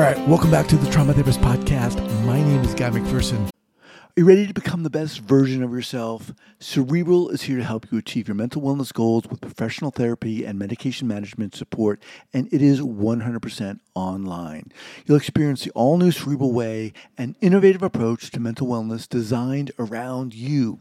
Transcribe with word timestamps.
All 0.00 0.06
right, 0.06 0.18
welcome 0.26 0.50
back 0.50 0.66
to 0.68 0.78
the 0.78 0.90
Trauma 0.90 1.12
Therapist 1.12 1.40
Podcast. 1.42 2.00
My 2.24 2.40
name 2.40 2.62
is 2.62 2.72
Guy 2.72 2.88
McPherson. 2.88 3.50
Are 3.50 3.50
you 4.16 4.24
ready 4.24 4.46
to 4.46 4.54
become 4.54 4.82
the 4.82 4.88
best 4.88 5.20
version 5.20 5.62
of 5.62 5.72
yourself? 5.72 6.32
Cerebral 6.58 7.28
is 7.28 7.42
here 7.42 7.58
to 7.58 7.64
help 7.64 7.92
you 7.92 7.98
achieve 7.98 8.26
your 8.26 8.34
mental 8.34 8.62
wellness 8.62 8.94
goals 8.94 9.26
with 9.28 9.42
professional 9.42 9.90
therapy 9.90 10.46
and 10.46 10.58
medication 10.58 11.06
management 11.06 11.54
support, 11.54 12.02
and 12.32 12.50
it 12.50 12.62
is 12.62 12.80
100% 12.80 13.80
online. 13.94 14.72
You'll 15.06 15.16
experience 15.16 15.64
the 15.64 15.70
all 15.72 15.96
new 15.98 16.10
Cerebral 16.10 16.52
Way, 16.52 16.92
an 17.18 17.36
innovative 17.40 17.82
approach 17.82 18.30
to 18.30 18.40
mental 18.40 18.66
wellness 18.66 19.08
designed 19.08 19.72
around 19.78 20.34
you. 20.34 20.78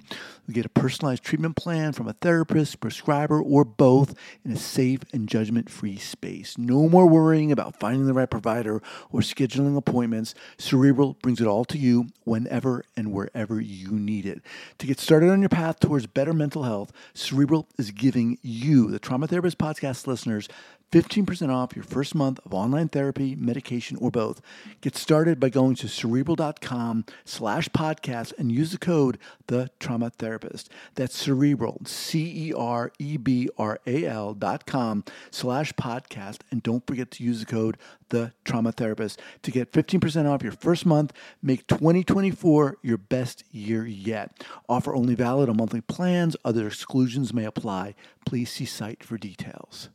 You 0.50 0.56
get 0.56 0.66
a 0.66 0.70
personalized 0.70 1.24
treatment 1.24 1.56
plan 1.56 1.94
from 1.94 2.08
a 2.08 2.14
therapist, 2.14 2.80
prescriber, 2.80 3.40
or 3.40 3.64
both 3.64 4.16
in 4.44 4.52
a 4.52 4.58
safe 4.58 5.02
and 5.14 5.30
judgment 5.30 5.70
free 5.70 5.98
space. 5.98 6.58
No 6.58 6.90
more 6.90 7.06
worrying 7.06 7.52
about 7.52 7.80
finding 7.80 8.08
the 8.08 8.16
right 8.16 8.30
provider 8.30 8.82
or 9.12 9.20
scheduling 9.22 9.78
appointments. 9.78 10.34
Cerebral 10.58 11.18
brings 11.22 11.40
it 11.40 11.46
all 11.46 11.66
to 11.66 11.78
you 11.78 12.08
whenever 12.24 12.84
and 12.98 13.14
wherever 13.14 13.62
you 13.62 13.92
need 13.92 14.26
it. 14.26 14.42
To 14.80 14.88
get 14.88 15.00
started 15.00 15.30
on 15.30 15.42
your 15.42 15.50
path 15.50 15.80
towards 15.80 16.08
better 16.08 16.34
mental 16.34 16.64
health, 16.64 16.92
Cerebral 17.14 17.68
is 17.78 17.92
giving 17.92 18.40
you, 18.42 18.90
the 18.90 18.98
Trauma 18.98 19.28
Therapist 19.28 19.60
Podcast 19.60 20.08
listeners, 20.08 20.50
15% 20.92 21.54
off 21.54 21.76
your 21.76 21.84
first 21.84 22.16
month 22.16 22.40
of 22.46 22.54
online 22.54 22.90
therapy, 22.90 23.36
medication, 23.36 23.98
or 24.02 24.10
both. 24.10 24.42
Get 24.82 24.96
started 24.96 25.40
by 25.40 25.50
going 25.50 25.76
to 25.76 25.88
cerebral.com 25.88 27.06
slash 27.26 27.70
podcast 27.70 28.34
and 28.40 28.52
use 28.52 28.72
the 28.72 28.80
code 28.80 29.20
The 29.48 29.70
Trauma 29.80 30.10
Therapist. 30.10 30.70
That's 30.96 31.16
cerebral, 31.16 31.82
C 31.86 32.50
E 32.50 32.54
R 32.54 32.92
E 32.98 33.18
B 33.18 33.50
R 33.58 33.80
A 33.86 34.06
L 34.06 34.34
dot 34.34 34.66
com 34.66 35.04
slash 35.30 35.74
podcast. 35.74 36.40
And 36.50 36.64
don't 36.64 36.86
forget 36.88 37.12
to 37.12 37.24
use 37.24 37.42
the 37.42 37.46
code 37.46 37.78
The 38.10 38.34
Trauma 38.44 38.72
Therapist 38.72 39.22
to 39.44 39.52
get 39.52 39.72
15% 39.72 40.28
off 40.28 40.42
your 40.42 40.52
first 40.52 40.86
month. 40.86 41.14
Make 41.44 41.68
2024 41.68 42.78
your 42.82 42.98
best 42.98 43.44
year 43.52 43.86
yet. 43.86 44.44
Offer 44.68 44.96
only 44.96 45.14
valid 45.14 45.50
on 45.50 45.58
monthly 45.58 45.82
plans. 45.82 46.36
Other 46.44 46.66
exclusions 46.66 47.32
may 47.32 47.46
apply. 47.46 47.94
Please 48.26 48.52
see 48.52 48.66
site 48.66 49.04
for 49.04 49.18
details. 49.18 49.90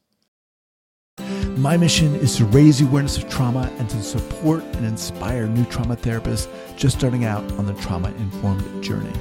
My 1.57 1.77
mission 1.77 2.17
is 2.17 2.35
to 2.37 2.45
raise 2.47 2.81
awareness 2.81 3.17
of 3.17 3.29
trauma 3.29 3.73
and 3.79 3.89
to 3.91 4.03
support 4.03 4.65
and 4.65 4.85
inspire 4.85 5.47
new 5.47 5.65
trauma 5.67 5.97
therapists 5.97 6.49
just 6.77 6.99
starting 6.99 7.25
out 7.25 7.45
on 7.53 7.67
the 7.67 7.75
trauma 7.75 8.09
informed 8.19 8.83
journey. 8.83 9.13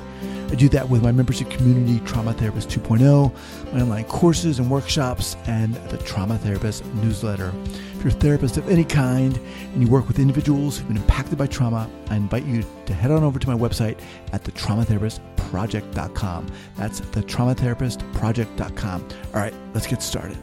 I 0.50 0.56
do 0.56 0.68
that 0.70 0.90
with 0.90 1.04
my 1.04 1.12
membership 1.12 1.52
community, 1.52 2.00
Trauma 2.06 2.34
Therapist 2.34 2.70
2.0, 2.70 3.32
my 3.72 3.82
online 3.82 4.06
courses 4.06 4.58
and 4.58 4.68
workshops, 4.70 5.38
and 5.46 5.76
the 5.90 6.00
Trauma 6.00 6.40
Therapist 6.40 6.84
newsletter. 6.96 7.54
If 7.96 8.04
you're 8.04 8.08
a 8.08 8.12
therapist 8.12 8.58
of 8.58 8.68
any 8.68 8.84
kind 8.84 9.40
and 9.74 9.82
you 9.82 9.88
work 9.88 10.08
with 10.08 10.20
individuals 10.20 10.78
who've 10.78 10.88
been 10.88 10.98
impacted 10.98 11.38
by 11.38 11.46
trauma, 11.48 11.88
I 12.10 12.16
invite 12.16 12.46
you 12.46 12.66
to 12.88 12.94
head 12.94 13.12
on 13.12 13.24
over 13.24 13.40
to 13.40 13.48
my 13.48 13.56
website 13.56 14.00
at 14.32 14.44
thetraumatherapistproject.com. 14.44 16.48
That's 16.78 17.02
thetraumatherapistproject.com. 17.02 19.08
All 19.34 19.40
right, 19.40 19.54
let's 19.74 19.88
get 19.88 20.02
started. 20.02 20.38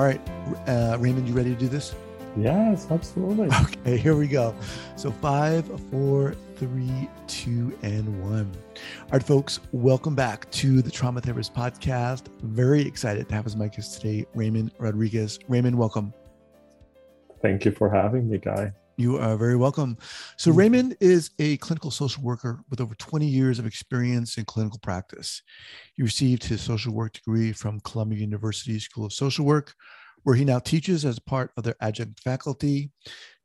All 0.00 0.06
right, 0.06 0.20
uh, 0.66 0.96
Raymond, 0.98 1.28
you 1.28 1.34
ready 1.34 1.50
to 1.50 1.60
do 1.60 1.68
this? 1.68 1.94
Yes, 2.34 2.86
absolutely. 2.90 3.50
Okay, 3.62 3.98
here 3.98 4.16
we 4.16 4.28
go. 4.28 4.54
So 4.96 5.10
five, 5.10 5.66
four, 5.90 6.34
three, 6.56 7.06
two, 7.26 7.76
and 7.82 8.22
one. 8.24 8.50
All 8.76 9.10
right, 9.12 9.22
folks, 9.22 9.60
welcome 9.72 10.14
back 10.14 10.50
to 10.52 10.80
the 10.80 10.90
Trauma 10.90 11.20
Therapist 11.20 11.52
Podcast. 11.52 12.28
Very 12.40 12.80
excited 12.80 13.28
to 13.28 13.34
have 13.34 13.44
as 13.44 13.56
my 13.56 13.68
guest 13.68 14.00
today, 14.00 14.24
Raymond 14.34 14.70
Rodriguez. 14.78 15.38
Raymond, 15.48 15.76
welcome. 15.76 16.14
Thank 17.42 17.66
you 17.66 17.70
for 17.70 17.90
having 17.90 18.26
me, 18.30 18.38
Guy. 18.38 18.72
You 19.00 19.16
are 19.16 19.34
very 19.38 19.56
welcome. 19.56 19.96
So, 20.36 20.52
Raymond 20.52 20.94
is 21.00 21.30
a 21.38 21.56
clinical 21.56 21.90
social 21.90 22.22
worker 22.22 22.62
with 22.68 22.82
over 22.82 22.94
20 22.94 23.26
years 23.26 23.58
of 23.58 23.64
experience 23.64 24.36
in 24.36 24.44
clinical 24.44 24.78
practice. 24.78 25.40
He 25.94 26.02
received 26.02 26.44
his 26.44 26.60
social 26.60 26.92
work 26.92 27.14
degree 27.14 27.52
from 27.52 27.80
Columbia 27.80 28.18
University 28.18 28.78
School 28.78 29.06
of 29.06 29.14
Social 29.14 29.46
Work, 29.46 29.72
where 30.24 30.36
he 30.36 30.44
now 30.44 30.58
teaches 30.58 31.06
as 31.06 31.18
part 31.18 31.50
of 31.56 31.64
their 31.64 31.76
adjunct 31.80 32.20
faculty. 32.20 32.90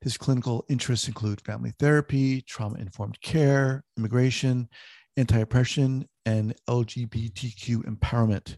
His 0.02 0.18
clinical 0.18 0.66
interests 0.68 1.08
include 1.08 1.40
family 1.40 1.72
therapy, 1.80 2.42
trauma 2.42 2.78
informed 2.78 3.22
care, 3.22 3.86
immigration, 3.98 4.68
anti 5.16 5.40
oppression, 5.40 6.06
and 6.26 6.54
LGBTQ 6.68 7.86
empowerment. 7.86 8.58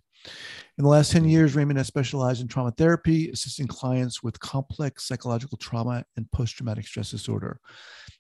In 0.78 0.84
the 0.84 0.90
last 0.90 1.12
10 1.12 1.26
years, 1.26 1.56
Raymond 1.56 1.78
has 1.80 1.88
specialized 1.88 2.42
in 2.42 2.48
trauma 2.48 2.72
therapy, 2.72 3.30
assisting 3.32 3.66
clients 3.66 4.22
with 4.22 4.40
complex 4.40 5.08
psychological 5.08 5.58
trauma 5.58 6.06
and 6.16 6.32
post 6.32 6.56
traumatic 6.56 6.86
stress 6.86 7.12
disorder. 7.12 7.60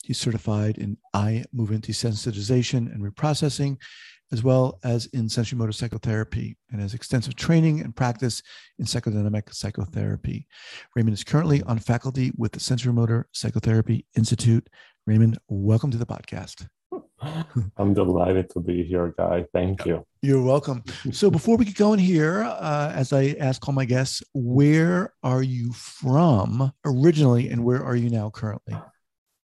He's 0.04 0.18
certified 0.18 0.78
in 0.78 0.98
eye 1.14 1.44
movement 1.54 1.88
desensitization 1.88 2.92
and 2.92 3.04
reprocessing, 3.04 3.78
as 4.32 4.44
well 4.44 4.80
as 4.84 5.06
in 5.08 5.28
sensorimotor 5.28 5.74
psychotherapy, 5.74 6.58
and 6.72 6.82
has 6.82 6.94
extensive 6.94 7.36
training 7.36 7.82
and 7.82 7.96
practice 7.96 8.42
in 8.80 8.86
psychodynamic 8.86 9.54
psychotherapy. 9.54 10.48
Raymond 10.96 11.14
is 11.14 11.24
currently 11.24 11.62
on 11.64 11.80
faculty 11.80 12.32
with 12.38 12.52
the 12.54 12.60
Sensorimotor 12.60 13.26
Psychotherapy 13.34 14.06
Institute. 14.16 14.68
Raymond, 15.06 15.38
welcome 15.48 15.92
to 15.92 15.98
the 15.98 16.06
podcast. 16.06 16.68
I'm 17.78 17.94
delighted 17.94 18.50
to 18.52 18.60
be 18.60 18.84
here, 18.84 19.14
Guy. 19.18 19.46
Thank 19.54 19.86
you. 19.86 20.06
You're 20.22 20.44
welcome. 20.44 20.84
So, 21.12 21.32
before 21.32 21.58
we 21.58 21.66
get 21.66 21.76
going 21.76 22.00
here, 22.00 22.44
uh, 22.44 22.92
as 22.94 23.14
I 23.14 23.36
ask 23.40 23.68
all 23.68 23.74
my 23.74 23.86
guests, 23.86 24.22
where 24.34 25.14
are 25.24 25.42
you 25.42 25.74
from 25.74 26.72
originally 26.86 27.50
and 27.50 27.64
where 27.64 27.84
are 27.84 27.96
you 27.96 28.10
now 28.10 28.30
currently? 28.30 28.76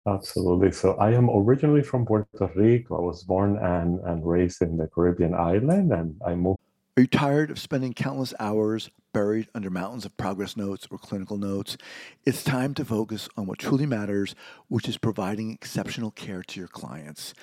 Absolutely. 0.07 0.71
So, 0.71 0.93
I 0.95 1.13
am 1.13 1.29
originally 1.29 1.81
from 1.81 2.05
Puerto 2.05 2.51
Rico. 2.55 2.97
I 2.97 3.01
was 3.01 3.23
born 3.23 3.57
and, 3.57 3.99
and 4.01 4.25
raised 4.25 4.61
in 4.61 4.77
the 4.77 4.87
Caribbean 4.87 5.33
island, 5.33 5.91
and 5.91 6.15
I 6.25 6.35
moved. 6.35 6.59
Are 6.95 7.01
you 7.01 7.07
tired 7.07 7.49
of 7.49 7.57
spending 7.57 7.95
countless 7.95 8.35
hours 8.39 8.91
buried 9.13 9.47
under 9.55 9.71
mountains 9.71 10.05
of 10.05 10.15
progress 10.15 10.55
notes 10.55 10.87
or 10.91 10.99
clinical 10.99 11.39
notes? 11.39 11.75
It's 12.23 12.43
time 12.43 12.75
to 12.75 12.85
focus 12.85 13.27
on 13.35 13.47
what 13.47 13.57
truly 13.57 13.87
matters, 13.87 14.35
which 14.67 14.87
is 14.87 14.99
providing 14.99 15.49
exceptional 15.49 16.11
care 16.11 16.43
to 16.43 16.59
your 16.59 16.67
clients. 16.67 17.33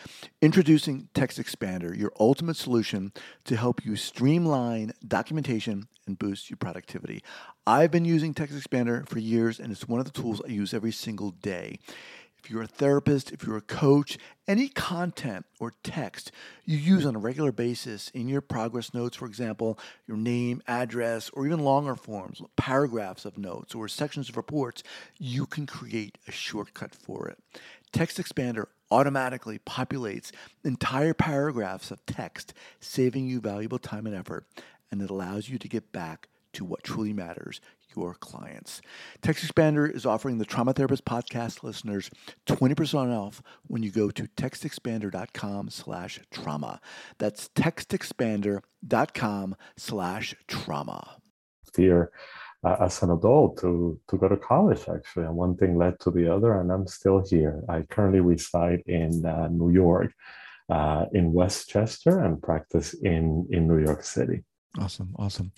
Introducing 0.40 1.08
Text 1.14 1.36
Expander, 1.36 1.98
your 1.98 2.12
ultimate 2.20 2.58
solution 2.58 3.12
to 3.42 3.56
help 3.56 3.84
you 3.84 3.96
streamline 3.96 4.92
documentation 5.04 5.88
and 6.06 6.16
boost 6.16 6.48
your 6.48 6.56
productivity. 6.56 7.20
I've 7.66 7.90
been 7.90 8.04
using 8.04 8.34
Text 8.34 8.56
Expander 8.56 9.08
for 9.08 9.18
years, 9.18 9.58
and 9.58 9.72
it's 9.72 9.88
one 9.88 9.98
of 9.98 10.06
the 10.06 10.12
tools 10.12 10.40
I 10.46 10.50
use 10.50 10.72
every 10.72 10.92
single 10.92 11.32
day. 11.32 11.80
If 12.42 12.50
you're 12.50 12.62
a 12.62 12.66
therapist, 12.66 13.32
if 13.32 13.46
you're 13.46 13.58
a 13.58 13.62
coach, 13.62 14.16
any 14.48 14.68
content 14.68 15.44
or 15.58 15.74
text 15.82 16.32
you 16.64 16.78
use 16.78 17.04
on 17.04 17.14
a 17.14 17.18
regular 17.18 17.52
basis 17.52 18.08
in 18.10 18.28
your 18.28 18.40
progress 18.40 18.94
notes, 18.94 19.16
for 19.16 19.26
example, 19.26 19.78
your 20.06 20.16
name, 20.16 20.62
address, 20.66 21.28
or 21.34 21.46
even 21.46 21.60
longer 21.60 21.94
forms, 21.94 22.40
paragraphs 22.56 23.26
of 23.26 23.36
notes 23.36 23.74
or 23.74 23.88
sections 23.88 24.30
of 24.30 24.38
reports, 24.38 24.82
you 25.18 25.44
can 25.44 25.66
create 25.66 26.16
a 26.26 26.32
shortcut 26.32 26.94
for 26.94 27.28
it. 27.28 27.38
Text 27.92 28.16
Expander 28.16 28.66
automatically 28.90 29.58
populates 29.58 30.30
entire 30.64 31.12
paragraphs 31.12 31.90
of 31.90 32.04
text, 32.06 32.54
saving 32.80 33.26
you 33.26 33.40
valuable 33.40 33.78
time 33.78 34.06
and 34.06 34.16
effort, 34.16 34.46
and 34.90 35.02
it 35.02 35.10
allows 35.10 35.48
you 35.48 35.58
to 35.58 35.68
get 35.68 35.92
back 35.92 36.28
to 36.52 36.64
what 36.64 36.82
truly 36.82 37.12
matters 37.12 37.60
your 37.96 38.14
clients. 38.14 38.80
Text 39.22 39.46
Expander 39.46 39.94
is 39.94 40.06
offering 40.06 40.38
the 40.38 40.44
Trauma 40.44 40.72
Therapist 40.72 41.04
podcast 41.04 41.62
listeners 41.62 42.10
20% 42.46 43.16
off 43.16 43.42
when 43.66 43.82
you 43.82 43.90
go 43.90 44.10
to 44.10 44.24
textexpander.com 44.24 45.70
slash 45.70 46.20
trauma. 46.30 46.80
That's 47.18 47.48
textexpander.com 47.48 49.56
slash 49.76 50.34
trauma. 50.48 51.16
Here 51.76 52.10
uh, 52.64 52.76
as 52.80 53.02
an 53.02 53.10
adult 53.10 53.58
to, 53.60 53.98
to 54.08 54.16
go 54.16 54.28
to 54.28 54.36
college, 54.36 54.88
actually. 54.88 55.24
And 55.24 55.34
one 55.34 55.56
thing 55.56 55.76
led 55.76 55.98
to 56.00 56.10
the 56.10 56.32
other, 56.32 56.60
and 56.60 56.70
I'm 56.70 56.86
still 56.86 57.24
here. 57.26 57.62
I 57.68 57.82
currently 57.82 58.20
reside 58.20 58.82
in 58.86 59.24
uh, 59.24 59.48
New 59.48 59.70
York, 59.70 60.12
uh, 60.68 61.06
in 61.12 61.32
Westchester, 61.32 62.20
and 62.20 62.42
practice 62.42 62.94
in, 62.94 63.46
in 63.50 63.66
New 63.66 63.78
York 63.78 64.04
City. 64.04 64.44
Awesome. 64.78 65.14
Awesome. 65.18 65.52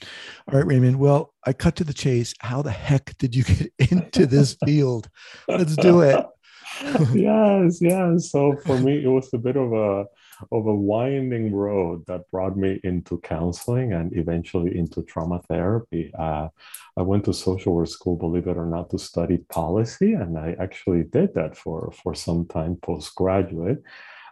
All 0.49 0.59
right, 0.59 0.67
Raymond. 0.67 0.99
Well, 0.99 1.35
I 1.47 1.53
cut 1.53 1.77
to 1.77 1.85
the 1.85 1.93
chase. 1.93 2.33
How 2.41 2.63
the 2.63 2.71
heck 2.71 3.17
did 3.19 3.35
you 3.35 3.45
get 3.45 3.73
into 3.91 4.27
this 4.27 4.57
field? 4.65 5.09
Let's 5.49 5.77
do 5.77 6.01
it. 6.01 6.25
yes, 7.13 7.81
yes. 7.83 8.31
So 8.31 8.57
for 8.65 8.79
me, 8.79 9.05
it 9.05 9.09
was 9.09 9.29
a 9.35 9.39
bit 9.39 9.57
of 9.57 9.73
a 9.73 10.07
of 10.51 10.67
a 10.67 10.75
winding 10.75 11.55
road 11.55 12.05
that 12.07 12.29
brought 12.33 12.57
me 12.57 12.81
into 12.83 13.19
counseling 13.19 13.93
and 13.93 14.17
eventually 14.17 14.77
into 14.77 15.03
trauma 15.03 15.41
therapy. 15.49 16.11
Uh, 16.19 16.49
I 16.97 17.03
went 17.03 17.25
to 17.27 17.33
social 17.33 17.75
work 17.75 17.89
school, 17.89 18.17
believe 18.17 18.49
it 18.49 18.57
or 18.57 18.67
not, 18.67 18.91
to 18.91 18.99
study 18.99 19.39
policy, 19.51 20.15
and 20.15 20.37
I 20.39 20.57
actually 20.59 21.05
did 21.05 21.35
that 21.35 21.57
for 21.57 21.93
for 22.03 22.15
some 22.15 22.47
time 22.47 22.77
postgraduate. 22.77 23.83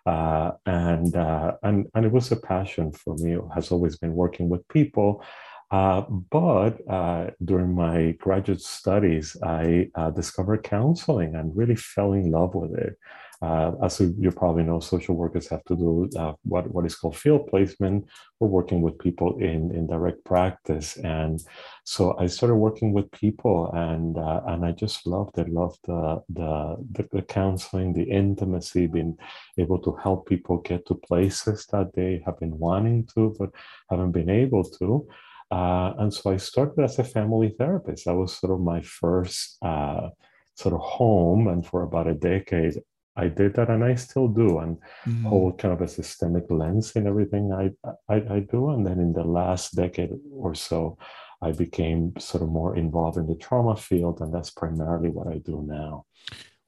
Uh, 0.06 0.52
and 0.66 1.14
uh, 1.14 1.56
and 1.62 1.86
and 1.94 2.06
it 2.06 2.12
was 2.12 2.32
a 2.32 2.36
passion 2.36 2.92
for 2.92 3.14
me. 3.16 3.34
It 3.34 3.42
has 3.54 3.70
always 3.70 3.98
been 3.98 4.14
working 4.14 4.48
with 4.48 4.66
people, 4.68 5.22
Uh, 5.70 6.00
but 6.30 6.78
uh, 6.88 7.30
during 7.44 7.74
my 7.74 8.12
graduate 8.18 8.60
studies, 8.60 9.36
I 9.42 9.90
uh, 9.94 10.10
discovered 10.10 10.64
counseling 10.64 11.36
and 11.36 11.56
really 11.56 11.76
fell 11.76 12.12
in 12.12 12.30
love 12.30 12.54
with 12.54 12.76
it. 12.76 12.98
Uh, 13.42 13.72
as 13.82 13.98
you 14.00 14.30
probably 14.30 14.62
know, 14.62 14.80
social 14.80 15.16
workers 15.16 15.48
have 15.48 15.64
to 15.64 15.74
do 15.74 16.10
uh, 16.18 16.34
what, 16.42 16.70
what 16.74 16.84
is 16.84 16.94
called 16.94 17.16
field 17.16 17.46
placement. 17.46 18.04
We're 18.38 18.48
working 18.48 18.82
with 18.82 18.98
people 18.98 19.38
in, 19.38 19.74
in 19.74 19.86
direct 19.86 20.22
practice. 20.24 20.98
And 20.98 21.42
so 21.84 22.18
I 22.18 22.26
started 22.26 22.56
working 22.56 22.92
with 22.92 23.10
people 23.12 23.70
and, 23.72 24.18
uh, 24.18 24.42
and 24.46 24.66
I 24.66 24.72
just 24.72 25.06
loved 25.06 25.38
it, 25.38 25.48
loved 25.48 25.78
the, 25.86 26.22
the, 26.28 26.76
the, 26.92 27.08
the, 27.12 27.22
counseling, 27.22 27.94
the 27.94 28.02
intimacy, 28.02 28.86
being 28.86 29.16
able 29.56 29.78
to 29.78 29.96
help 30.02 30.28
people 30.28 30.58
get 30.58 30.86
to 30.88 30.94
places 30.94 31.64
that 31.72 31.94
they 31.94 32.22
have 32.26 32.38
been 32.40 32.58
wanting 32.58 33.06
to, 33.14 33.34
but 33.38 33.50
haven't 33.88 34.12
been 34.12 34.28
able 34.28 34.64
to. 34.64 35.08
Uh, 35.50 35.94
and 35.98 36.12
so 36.14 36.30
I 36.30 36.36
started 36.36 36.82
as 36.82 36.98
a 36.98 37.04
family 37.04 37.54
therapist. 37.58 38.04
That 38.04 38.14
was 38.14 38.38
sort 38.38 38.52
of 38.52 38.60
my 38.60 38.80
first 38.82 39.58
uh, 39.62 40.10
sort 40.54 40.74
of 40.74 40.80
home. 40.80 41.48
And 41.48 41.66
for 41.66 41.82
about 41.82 42.06
a 42.06 42.14
decade, 42.14 42.74
I 43.16 43.28
did 43.28 43.54
that 43.54 43.68
and 43.68 43.84
I 43.84 43.96
still 43.96 44.28
do 44.28 44.60
and 44.60 44.76
mm. 45.04 45.24
hold 45.24 45.58
kind 45.58 45.74
of 45.74 45.80
a 45.80 45.88
systemic 45.88 46.44
lens 46.50 46.92
in 46.92 47.06
everything 47.06 47.52
I, 47.52 47.70
I, 48.08 48.36
I 48.36 48.40
do. 48.40 48.70
And 48.70 48.86
then 48.86 49.00
in 49.00 49.12
the 49.12 49.24
last 49.24 49.74
decade 49.74 50.10
or 50.32 50.54
so, 50.54 50.96
I 51.42 51.52
became 51.52 52.12
sort 52.18 52.42
of 52.42 52.50
more 52.50 52.76
involved 52.76 53.16
in 53.16 53.26
the 53.26 53.34
trauma 53.34 53.76
field, 53.76 54.20
and 54.20 54.32
that's 54.32 54.50
primarily 54.50 55.08
what 55.08 55.26
I 55.26 55.38
do 55.38 55.64
now. 55.66 56.04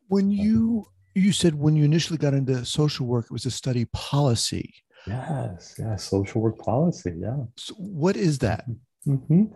When 0.08 0.30
you 0.30 0.86
you 1.14 1.32
said 1.32 1.54
when 1.54 1.76
you 1.76 1.84
initially 1.84 2.16
got 2.16 2.32
into 2.32 2.64
social 2.64 3.06
work, 3.06 3.26
it 3.26 3.32
was 3.32 3.42
to 3.42 3.50
study 3.50 3.84
policy. 3.92 4.74
Yes, 5.06 5.74
yes, 5.78 6.04
social 6.04 6.40
work 6.40 6.58
policy. 6.58 7.12
Yeah. 7.18 7.44
So 7.56 7.74
what 7.74 8.16
is 8.16 8.38
that? 8.38 8.62
Mm-hmm. 8.62 8.72
Mm-hmm. 9.06 9.46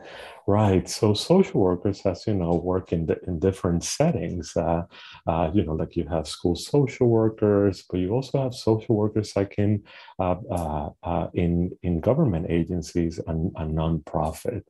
Right. 0.48 0.88
So 0.88 1.14
social 1.14 1.60
workers, 1.60 2.00
as 2.04 2.26
you 2.26 2.34
know, 2.34 2.54
work 2.54 2.92
in 2.92 3.06
the, 3.06 3.18
in 3.26 3.38
different 3.38 3.84
settings. 3.84 4.56
Uh, 4.56 4.82
uh, 5.26 5.50
you 5.54 5.64
know, 5.64 5.74
like 5.74 5.94
you 5.94 6.06
have 6.08 6.26
school 6.26 6.56
social 6.56 7.08
workers, 7.08 7.84
but 7.88 8.00
you 8.00 8.10
also 8.10 8.42
have 8.42 8.54
social 8.54 8.96
workers 8.96 9.36
like 9.36 9.54
in 9.58 9.84
uh, 10.18 10.36
uh, 10.50 10.90
uh 11.04 11.28
in 11.34 11.70
in 11.82 12.00
government 12.00 12.46
agencies 12.48 13.20
and, 13.26 13.52
and 13.56 13.76
nonprofit. 13.76 14.62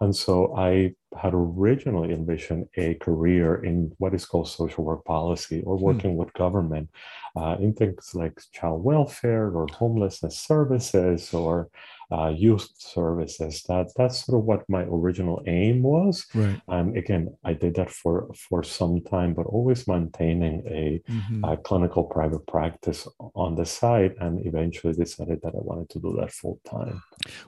And 0.00 0.16
so 0.16 0.54
I 0.56 0.94
had 1.16 1.34
originally 1.34 2.14
envisioned 2.14 2.68
a 2.76 2.94
career 2.94 3.62
in 3.62 3.92
what 3.98 4.14
is 4.14 4.24
called 4.24 4.48
social 4.48 4.84
work 4.84 5.04
policy 5.04 5.62
or 5.66 5.76
hmm. 5.76 5.84
working 5.84 6.16
with 6.16 6.32
government 6.32 6.88
uh, 7.36 7.56
in 7.60 7.74
things 7.74 8.14
like 8.14 8.40
child 8.52 8.82
welfare 8.82 9.50
or 9.50 9.66
homelessness 9.72 10.38
services 10.38 11.34
or 11.34 11.68
uh, 12.12 12.28
youth 12.28 12.68
services. 12.76 13.62
That 13.68 13.90
that's 13.96 14.24
sort 14.24 14.38
of 14.38 14.44
what 14.44 14.68
my 14.68 14.82
original 14.82 15.42
aim 15.46 15.82
was. 15.82 16.26
Right. 16.34 16.60
And 16.68 16.96
again, 16.96 17.34
I 17.44 17.54
did 17.54 17.74
that 17.76 17.90
for 17.90 18.28
for 18.34 18.62
some 18.62 19.00
time, 19.02 19.34
but 19.34 19.46
always 19.46 19.88
maintaining 19.88 20.62
a, 20.66 21.02
mm-hmm. 21.10 21.44
a 21.44 21.56
clinical 21.56 22.04
private 22.04 22.46
practice 22.46 23.08
on 23.34 23.54
the 23.54 23.66
side, 23.66 24.14
and 24.20 24.44
eventually 24.46 24.94
decided 24.94 25.40
that 25.42 25.54
I 25.54 25.62
wanted 25.70 25.88
to 25.90 25.98
do 26.00 26.16
that 26.20 26.32
full 26.32 26.60
time. 26.68 27.02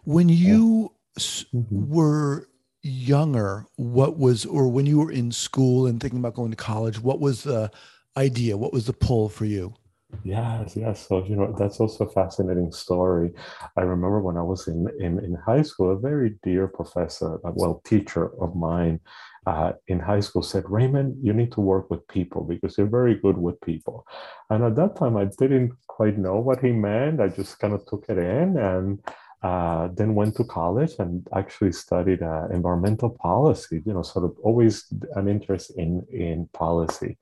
When 0.04 0.28
you 0.28 0.92
mm-hmm. 1.18 1.92
were 1.92 2.48
younger, 2.82 3.66
what 3.76 4.18
was, 4.18 4.44
or 4.44 4.68
when 4.68 4.86
you 4.86 4.98
were 4.98 5.10
in 5.10 5.32
school 5.32 5.86
and 5.86 6.00
thinking 6.00 6.18
about 6.18 6.34
going 6.34 6.50
to 6.50 6.56
college, 6.56 7.00
what 7.00 7.18
was 7.20 7.42
the 7.42 7.70
idea? 8.16 8.56
What 8.56 8.72
was 8.72 8.86
the 8.86 8.92
pull 8.92 9.28
for 9.28 9.46
you? 9.46 9.74
Yes, 10.22 10.76
yes. 10.76 11.06
So, 11.08 11.24
you 11.24 11.36
know, 11.36 11.54
that's 11.58 11.80
also 11.80 12.04
a 12.04 12.12
fascinating 12.12 12.72
story. 12.72 13.32
I 13.76 13.82
remember 13.82 14.20
when 14.20 14.36
I 14.36 14.42
was 14.42 14.68
in, 14.68 14.86
in, 15.00 15.18
in 15.18 15.34
high 15.34 15.62
school, 15.62 15.92
a 15.92 15.98
very 15.98 16.36
dear 16.42 16.68
professor, 16.68 17.36
uh, 17.44 17.52
well, 17.54 17.80
teacher 17.84 18.30
of 18.40 18.54
mine 18.54 19.00
uh, 19.46 19.72
in 19.88 19.98
high 20.00 20.20
school 20.20 20.42
said, 20.42 20.64
Raymond, 20.66 21.16
you 21.22 21.32
need 21.32 21.52
to 21.52 21.60
work 21.60 21.90
with 21.90 22.06
people 22.08 22.44
because 22.44 22.76
you're 22.78 22.86
very 22.86 23.14
good 23.14 23.36
with 23.36 23.60
people. 23.60 24.06
And 24.50 24.64
at 24.64 24.76
that 24.76 24.96
time, 24.96 25.16
I 25.16 25.26
didn't 25.38 25.72
quite 25.88 26.18
know 26.18 26.38
what 26.38 26.60
he 26.60 26.72
meant. 26.72 27.20
I 27.20 27.28
just 27.28 27.58
kind 27.58 27.74
of 27.74 27.84
took 27.86 28.04
it 28.08 28.18
in 28.18 28.56
and 28.56 29.00
uh, 29.42 29.88
then 29.94 30.14
went 30.14 30.36
to 30.36 30.44
college 30.44 30.92
and 30.98 31.26
actually 31.34 31.72
studied 31.72 32.22
uh, 32.22 32.48
environmental 32.50 33.10
policy, 33.10 33.82
you 33.84 33.92
know, 33.92 34.02
sort 34.02 34.24
of 34.24 34.36
always 34.42 34.86
an 35.16 35.28
interest 35.28 35.72
in, 35.76 36.04
in 36.10 36.48
policy. 36.54 37.18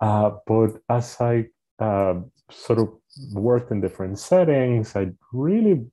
Uh, 0.00 0.32
but 0.46 0.72
as 0.90 1.16
I 1.20 1.46
uh, 1.78 2.20
sort 2.50 2.78
of 2.78 2.88
worked 3.32 3.70
in 3.70 3.80
different 3.80 4.18
settings, 4.18 4.96
I 4.96 5.10
really 5.32 5.86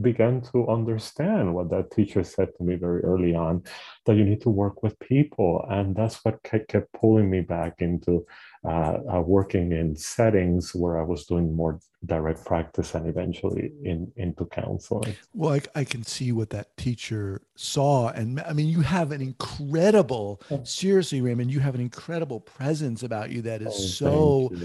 began 0.00 0.40
to 0.40 0.66
understand 0.68 1.54
what 1.54 1.68
that 1.70 1.90
teacher 1.90 2.24
said 2.24 2.48
to 2.56 2.62
me 2.62 2.74
very 2.74 3.02
early 3.02 3.34
on 3.34 3.62
that 4.06 4.16
you 4.16 4.24
need 4.24 4.40
to 4.40 4.48
work 4.48 4.82
with 4.82 4.98
people. 4.98 5.64
And 5.68 5.94
that's 5.94 6.24
what 6.24 6.42
kept, 6.42 6.92
pulling 6.98 7.28
me 7.28 7.42
back 7.42 7.76
into 7.80 8.26
uh, 8.64 8.98
uh, 9.14 9.20
working 9.20 9.72
in 9.72 9.94
settings 9.94 10.74
where 10.74 10.98
i 10.98 11.02
was 11.02 11.26
doing 11.26 11.54
more 11.54 11.78
direct 12.06 12.44
practice 12.44 12.94
and 12.94 13.06
eventually 13.06 13.72
in 13.84 14.10
into 14.16 14.46
counseling. 14.46 15.14
Well 15.32 15.54
I, 15.54 15.80
I 15.80 15.84
can 15.84 16.02
see 16.02 16.32
what 16.32 16.50
that 16.50 16.76
teacher 16.76 17.42
saw. 17.54 18.08
And 18.08 18.40
i 18.40 18.52
mean 18.52 18.68
you 18.68 18.80
have 18.80 19.12
an 19.12 19.20
incredible 19.20 20.40
seriously 20.64 21.20
raymond 21.20 21.50
you 21.50 21.60
have 21.60 21.74
an 21.74 21.80
incredible 21.80 22.40
presence 22.40 23.02
about 23.02 23.30
you 23.30 23.42
that 23.42 23.62
is 23.62 24.02
oh, 24.02 24.48
so 24.50 24.56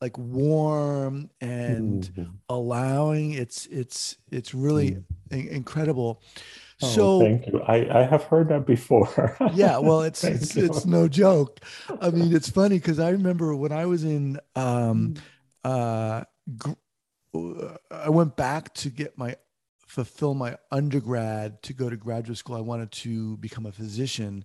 like 0.00 0.16
warm 0.18 1.30
and 1.40 2.04
mm-hmm. 2.04 2.30
allowing 2.48 3.32
it's 3.32 3.66
it's 3.66 4.16
it's 4.30 4.54
really 4.54 4.98
mm-hmm. 5.30 5.48
incredible 5.48 6.22
oh, 6.82 6.86
so 6.86 7.20
thank 7.20 7.46
you 7.46 7.60
i 7.62 8.00
i 8.00 8.02
have 8.02 8.24
heard 8.24 8.48
that 8.48 8.66
before 8.66 9.36
yeah 9.54 9.78
well 9.78 10.02
it's 10.02 10.22
it's, 10.24 10.56
it's 10.56 10.84
no 10.84 11.08
joke 11.08 11.60
i 12.00 12.10
mean 12.10 12.34
it's 12.34 12.50
funny 12.50 12.76
because 12.76 12.98
i 12.98 13.08
remember 13.08 13.54
when 13.54 13.72
i 13.72 13.86
was 13.86 14.04
in 14.04 14.38
um 14.54 15.14
mm. 15.14 15.20
uh 15.64 16.24
gr- 16.56 16.72
i 17.90 18.10
went 18.10 18.36
back 18.36 18.72
to 18.74 18.90
get 18.90 19.16
my 19.16 19.34
fulfill 19.86 20.34
my 20.34 20.56
undergrad 20.70 21.62
to 21.62 21.72
go 21.72 21.88
to 21.88 21.96
graduate 21.96 22.36
school 22.36 22.56
i 22.56 22.60
wanted 22.60 22.90
to 22.90 23.36
become 23.38 23.64
a 23.64 23.72
physician 23.72 24.44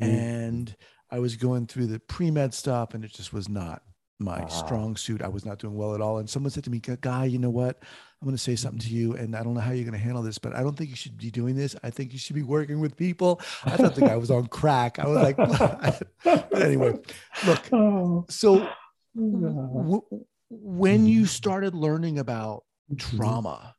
mm. 0.00 0.06
and 0.06 0.76
i 1.10 1.18
was 1.18 1.36
going 1.36 1.66
through 1.66 1.86
the 1.86 1.98
pre-med 2.00 2.52
stuff 2.52 2.92
and 2.92 3.02
it 3.02 3.12
just 3.12 3.32
was 3.32 3.48
not 3.48 3.82
my 4.20 4.46
strong 4.48 4.96
suit. 4.96 5.22
I 5.22 5.28
was 5.28 5.44
not 5.44 5.58
doing 5.58 5.74
well 5.74 5.94
at 5.94 6.00
all. 6.00 6.18
And 6.18 6.28
someone 6.28 6.50
said 6.50 6.64
to 6.64 6.70
me, 6.70 6.78
Guy, 6.80 7.24
you 7.24 7.38
know 7.38 7.50
what? 7.50 7.82
I'm 8.20 8.26
going 8.26 8.36
to 8.36 8.42
say 8.42 8.54
something 8.54 8.80
to 8.80 8.90
you, 8.90 9.14
and 9.14 9.34
I 9.34 9.42
don't 9.42 9.54
know 9.54 9.60
how 9.60 9.72
you're 9.72 9.84
going 9.84 9.98
to 9.98 10.04
handle 10.04 10.22
this, 10.22 10.36
but 10.36 10.54
I 10.54 10.62
don't 10.62 10.76
think 10.76 10.90
you 10.90 10.96
should 10.96 11.16
be 11.16 11.30
doing 11.30 11.56
this. 11.56 11.74
I 11.82 11.88
think 11.88 12.12
you 12.12 12.18
should 12.18 12.36
be 12.36 12.42
working 12.42 12.78
with 12.78 12.94
people. 12.94 13.40
I 13.64 13.78
thought 13.78 13.94
the 13.94 14.02
guy 14.02 14.16
was 14.16 14.30
on 14.30 14.46
crack. 14.48 14.98
I 14.98 15.06
was 15.06 15.16
like, 15.16 15.36
but 16.24 16.62
anyway, 16.62 16.98
look. 17.46 17.60
Oh. 17.72 18.26
So 18.28 18.68
w- 19.14 20.02
when 20.50 21.06
you 21.06 21.20
mm-hmm. 21.20 21.26
started 21.26 21.74
learning 21.74 22.18
about 22.18 22.64
mm-hmm. 22.92 23.16
trauma, 23.16 23.74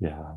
yeah, 0.00 0.36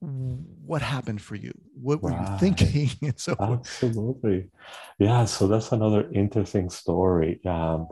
what 0.00 0.82
happened 0.82 1.22
for 1.22 1.34
you? 1.34 1.52
What 1.80 2.02
were 2.02 2.10
right. 2.10 2.32
you 2.32 2.38
thinking? 2.38 2.90
and 3.02 3.18
so 3.18 3.36
absolutely, 3.40 4.50
yeah. 4.98 5.24
So 5.24 5.48
that's 5.48 5.72
another 5.72 6.08
interesting 6.12 6.70
story. 6.70 7.40
Um, 7.44 7.88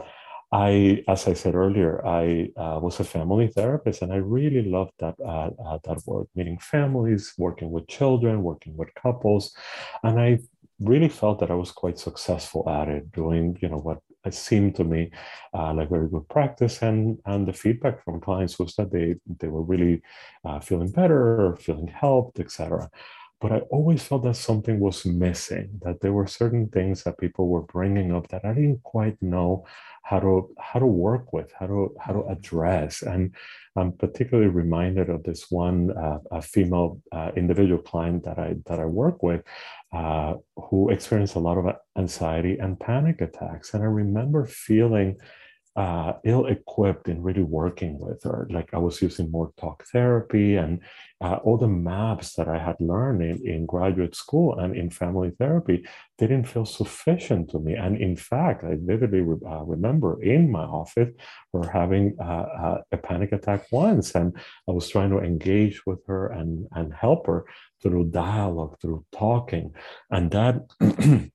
I, 0.52 1.02
as 1.08 1.26
I 1.26 1.32
said 1.32 1.54
earlier, 1.54 2.06
I 2.06 2.50
uh, 2.56 2.78
was 2.80 3.00
a 3.00 3.04
family 3.04 3.48
therapist, 3.48 4.02
and 4.02 4.12
I 4.12 4.16
really 4.16 4.62
loved 4.68 4.92
that 4.98 5.14
uh, 5.20 5.50
uh, 5.66 5.78
that 5.84 5.98
work, 6.06 6.28
meeting 6.34 6.58
families, 6.58 7.32
working 7.38 7.70
with 7.70 7.88
children, 7.88 8.42
working 8.42 8.76
with 8.76 8.94
couples, 8.94 9.54
and 10.02 10.20
I 10.20 10.40
really 10.78 11.08
felt 11.08 11.40
that 11.40 11.50
I 11.50 11.54
was 11.54 11.72
quite 11.72 11.98
successful 11.98 12.68
at 12.68 12.88
it, 12.88 13.10
doing 13.12 13.56
you 13.62 13.68
know 13.70 13.78
what 13.78 14.00
seemed 14.30 14.76
to 14.76 14.84
me 14.84 15.10
uh, 15.54 15.72
like 15.74 15.88
very 15.88 16.08
good 16.08 16.28
practice, 16.28 16.82
and 16.82 17.18
and 17.24 17.48
the 17.48 17.52
feedback 17.54 18.04
from 18.04 18.20
clients 18.20 18.58
was 18.58 18.74
that 18.76 18.92
they 18.92 19.14
they 19.40 19.48
were 19.48 19.62
really 19.62 20.02
uh, 20.44 20.60
feeling 20.60 20.90
better 20.90 21.56
feeling 21.60 21.88
helped, 21.88 22.40
etc 22.40 22.90
but 23.42 23.50
I 23.50 23.58
always 23.70 24.04
felt 24.04 24.22
that 24.22 24.36
something 24.36 24.78
was 24.78 25.04
missing, 25.04 25.80
that 25.82 26.00
there 26.00 26.12
were 26.12 26.28
certain 26.28 26.68
things 26.68 27.02
that 27.02 27.18
people 27.18 27.48
were 27.48 27.62
bringing 27.62 28.14
up 28.14 28.28
that 28.28 28.44
I 28.44 28.54
didn't 28.54 28.84
quite 28.84 29.20
know 29.20 29.66
how 30.04 30.20
to 30.20 30.48
how 30.60 30.78
to 30.78 30.86
work 30.86 31.32
with, 31.32 31.50
how 31.58 31.66
to 31.66 31.94
how 32.00 32.12
to 32.12 32.20
mm-hmm. 32.20 32.32
address. 32.32 33.02
And 33.02 33.34
I'm 33.74 33.92
particularly 33.92 34.48
reminded 34.48 35.10
of 35.10 35.24
this 35.24 35.50
one 35.50 35.90
uh, 35.90 36.18
a 36.30 36.40
female 36.40 37.00
uh, 37.10 37.32
individual 37.34 37.82
client 37.82 38.24
that 38.26 38.38
I 38.38 38.54
that 38.66 38.78
I 38.78 38.84
work 38.84 39.24
with, 39.24 39.42
uh, 39.92 40.34
who 40.56 40.90
experienced 40.90 41.34
a 41.34 41.40
lot 41.40 41.58
of 41.58 41.66
anxiety 41.98 42.58
and 42.58 42.78
panic 42.78 43.20
attacks. 43.20 43.74
And 43.74 43.82
I 43.82 43.86
remember 43.86 44.46
feeling 44.46 45.18
uh, 45.74 46.12
ill 46.24 46.46
equipped 46.46 47.08
in 47.08 47.22
really 47.22 47.42
working 47.42 47.98
with 47.98 48.22
her. 48.24 48.46
Like 48.50 48.74
I 48.74 48.78
was 48.78 49.00
using 49.00 49.30
more 49.30 49.52
talk 49.58 49.84
therapy 49.86 50.56
and 50.56 50.80
uh, 51.22 51.38
all 51.44 51.56
the 51.56 51.68
maps 51.68 52.34
that 52.34 52.46
I 52.46 52.58
had 52.58 52.76
learned 52.78 53.22
in, 53.22 53.46
in 53.46 53.64
graduate 53.64 54.14
school 54.14 54.58
and 54.58 54.76
in 54.76 54.90
family 54.90 55.30
therapy 55.38 55.86
didn't 56.18 56.44
feel 56.44 56.66
sufficient 56.66 57.50
to 57.50 57.58
me. 57.58 57.74
And 57.74 57.96
in 57.96 58.16
fact, 58.16 58.64
I 58.64 58.76
vividly 58.78 59.20
re- 59.20 59.48
uh, 59.48 59.62
remember 59.62 60.22
in 60.22 60.50
my 60.50 60.64
office 60.64 61.10
her 61.54 61.68
having 61.70 62.16
uh, 62.20 62.46
uh, 62.64 62.78
a 62.92 62.96
panic 62.98 63.32
attack 63.32 63.64
once, 63.72 64.14
and 64.14 64.36
I 64.68 64.72
was 64.72 64.88
trying 64.90 65.10
to 65.10 65.20
engage 65.20 65.86
with 65.86 66.00
her 66.06 66.28
and, 66.28 66.66
and 66.72 66.92
help 66.92 67.26
her 67.28 67.46
through 67.82 68.10
dialogue, 68.10 68.76
through 68.80 69.04
talking, 69.12 69.74
and 70.10 70.30
that. 70.32 70.60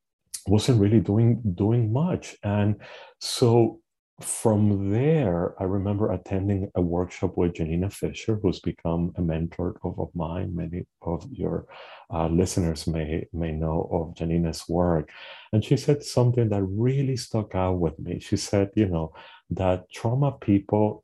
wasn't 0.49 0.79
really 0.79 1.01
doing 1.01 1.41
doing 1.55 1.91
much 1.91 2.37
and 2.41 2.77
so 3.19 3.81
from 4.21 4.91
there, 4.91 5.53
I 5.61 5.65
remember 5.65 6.11
attending 6.11 6.71
a 6.73 6.81
workshop 6.81 7.37
with 7.37 7.53
Janina 7.53 7.91
Fisher, 7.91 8.39
who's 8.41 8.59
become 8.59 9.13
a 9.15 9.21
mentor 9.21 9.79
of, 9.83 9.99
of 9.99 10.09
mine. 10.15 10.55
Many 10.55 10.87
of 11.03 11.27
your 11.31 11.67
uh, 12.11 12.27
listeners 12.27 12.87
may, 12.87 13.27
may 13.31 13.51
know 13.51 13.87
of 13.91 14.15
Janina's 14.15 14.67
work. 14.67 15.11
And 15.53 15.63
she 15.63 15.77
said 15.77 16.03
something 16.03 16.49
that 16.49 16.63
really 16.63 17.15
stuck 17.15 17.53
out 17.53 17.79
with 17.79 17.99
me. 17.99 18.19
She 18.19 18.37
said, 18.37 18.71
you 18.75 18.87
know, 18.87 19.13
that 19.51 19.91
trauma 19.91 20.31
people 20.31 21.03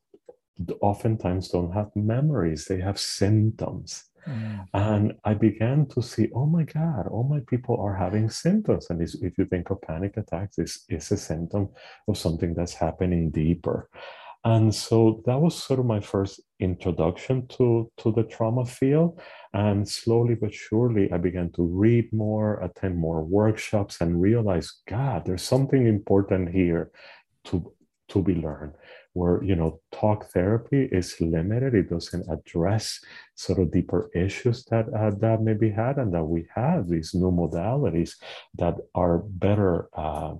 oftentimes 0.80 1.48
don't 1.48 1.72
have 1.72 1.94
memories, 1.94 2.64
they 2.64 2.80
have 2.80 2.98
symptoms. 2.98 4.04
Mm. 4.28 4.66
And 4.74 5.12
I 5.24 5.34
began 5.34 5.86
to 5.86 6.02
see, 6.02 6.30
oh 6.34 6.46
my 6.46 6.64
God, 6.64 7.06
all 7.08 7.24
my 7.24 7.40
people 7.46 7.80
are 7.80 7.94
having 7.94 8.30
symptoms. 8.30 8.86
And 8.90 9.02
if 9.02 9.38
you 9.38 9.44
think 9.46 9.70
of 9.70 9.82
panic 9.82 10.16
attacks, 10.16 10.56
this 10.56 10.84
is 10.88 11.10
a 11.12 11.16
symptom 11.16 11.68
of 12.08 12.18
something 12.18 12.54
that's 12.54 12.74
happening 12.74 13.30
deeper. 13.30 13.88
And 14.46 14.74
so 14.74 15.22
that 15.24 15.40
was 15.40 15.54
sort 15.56 15.80
of 15.80 15.86
my 15.86 16.00
first 16.00 16.40
introduction 16.60 17.46
to, 17.48 17.90
to 17.98 18.12
the 18.12 18.24
trauma 18.24 18.66
field. 18.66 19.18
And 19.54 19.88
slowly 19.88 20.34
but 20.34 20.52
surely, 20.52 21.10
I 21.12 21.16
began 21.16 21.50
to 21.52 21.62
read 21.62 22.12
more, 22.12 22.60
attend 22.60 22.98
more 22.98 23.24
workshops, 23.24 24.00
and 24.02 24.20
realize, 24.20 24.80
God, 24.86 25.24
there's 25.24 25.42
something 25.42 25.86
important 25.86 26.50
here 26.50 26.90
to, 27.44 27.72
to 28.08 28.22
be 28.22 28.34
learned 28.34 28.74
where 29.14 29.42
you 29.42 29.56
know 29.56 29.80
talk 29.92 30.30
therapy 30.30 30.88
is 30.92 31.20
limited. 31.20 31.74
It 31.74 31.88
doesn't 31.90 32.28
address 32.30 33.00
sort 33.34 33.60
of 33.60 33.72
deeper 33.72 34.10
issues 34.14 34.64
that 34.66 34.92
uh, 34.92 35.10
that 35.20 35.42
may 35.42 35.54
be 35.54 35.70
had 35.70 35.96
and 35.96 36.12
that 36.14 36.24
we 36.24 36.46
have 36.54 36.88
these 36.88 37.14
new 37.14 37.32
modalities 37.32 38.16
that 38.58 38.76
are 38.94 39.18
better 39.18 39.88
uh, 39.94 40.34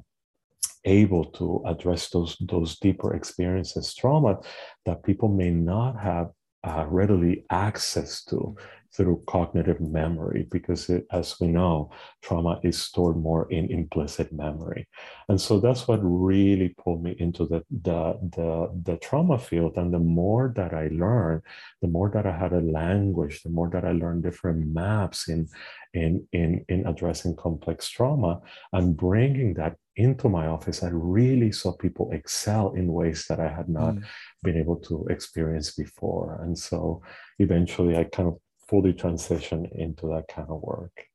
able 0.85 1.25
to 1.25 1.63
address 1.67 2.11
those 2.11 2.37
those 2.41 2.79
deeper 2.79 3.15
experiences 3.15 3.95
trauma 3.95 4.39
that 4.85 5.03
people 5.03 5.29
may 5.29 5.51
not 5.51 5.99
have 5.99 6.31
uh, 6.65 6.85
readily 6.89 7.45
access 7.51 8.25
to 8.25 8.57
through 8.97 9.23
cognitive 9.27 9.81
memory 9.81 10.47
because 10.51 10.89
it, 10.89 11.07
as 11.11 11.41
we 11.41 11.49
know 11.49 11.91
trauma 12.23 12.61
is 12.63 12.81
stored 12.81 13.17
more 13.17 13.51
in 13.51 13.71
implicit 13.71 14.33
memory. 14.33 14.87
And 15.29 15.41
so 15.41 15.59
that's 15.59 15.89
what 15.89 16.01
really 16.03 16.75
pulled 16.79 17.03
me 17.03 17.17
into 17.19 17.47
the 17.47 17.65
the 17.71 18.19
the, 18.37 18.71
the 18.85 18.97
trauma 18.99 19.39
field. 19.39 19.77
And 19.77 19.93
the 19.93 19.99
more 19.99 20.53
that 20.57 20.73
i 20.75 20.89
learned 20.89 21.43
the 21.83 21.89
more 21.89 22.11
that 22.11 22.27
i 22.27 22.37
had 22.37 22.53
a 22.53 22.61
language 22.61 23.43
the 23.43 23.51
more 23.51 23.69
that 23.71 23.85
i 23.85 23.93
learned 23.93 24.23
different 24.23 24.67
maps 24.67 25.29
in 25.29 25.49
in 25.93 26.27
in 26.33 26.65
in 26.69 26.87
addressing 26.87 27.37
complex 27.37 27.89
trauma 27.89 28.41
and 28.73 28.97
bringing 28.97 29.55
that 29.55 29.77
into 29.97 30.29
my 30.29 30.47
office 30.47 30.83
i 30.83 30.91
really 30.93 31.53
saw 31.53 31.73
people 31.73 32.11
excel 32.13 32.73
in 32.75 32.93
ways 32.93 33.27
that 33.29 33.41
i 33.41 33.49
had 33.49 33.69
not 33.69 33.95
mm. 33.95 34.05
been 34.43 34.59
able 34.59 34.77
to 34.77 35.07
experience 35.09 35.73
before. 35.73 36.41
And 36.43 36.59
so 36.59 37.03
eventually 37.39 37.97
i 37.97 38.05
kind 38.05 38.29
of 38.29 38.39
fully 38.75 38.93
transition 38.93 39.69
into 39.73 40.09
that 40.09 40.27
kind 40.27 40.49
of 40.51 40.61
work. 40.61 41.07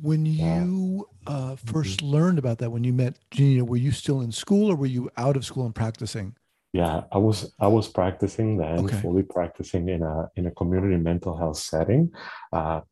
When 0.00 0.24
you 0.24 1.08
uh, 1.26 1.56
1st 1.56 1.96
mm-hmm. 1.96 2.06
learned 2.06 2.38
about 2.38 2.58
that, 2.58 2.70
when 2.70 2.84
you 2.84 2.92
met 2.92 3.18
Gina, 3.32 3.64
were 3.64 3.76
you 3.76 3.90
still 3.90 4.20
in 4.20 4.30
school 4.30 4.70
or 4.70 4.76
were 4.76 4.86
you 4.86 5.10
out 5.16 5.36
of 5.36 5.44
school 5.44 5.66
and 5.66 5.74
practicing? 5.74 6.36
Yeah, 6.72 7.02
I 7.10 7.18
was 7.18 7.52
I 7.58 7.66
was 7.66 7.88
practicing 7.88 8.56
then, 8.56 8.84
okay. 8.84 9.00
fully 9.00 9.24
practicing 9.24 9.88
in 9.88 10.02
a 10.02 10.30
in 10.36 10.46
a 10.46 10.52
community 10.52 10.96
mental 10.96 11.36
health 11.36 11.58
setting. 11.58 12.12
Uh, 12.52 12.82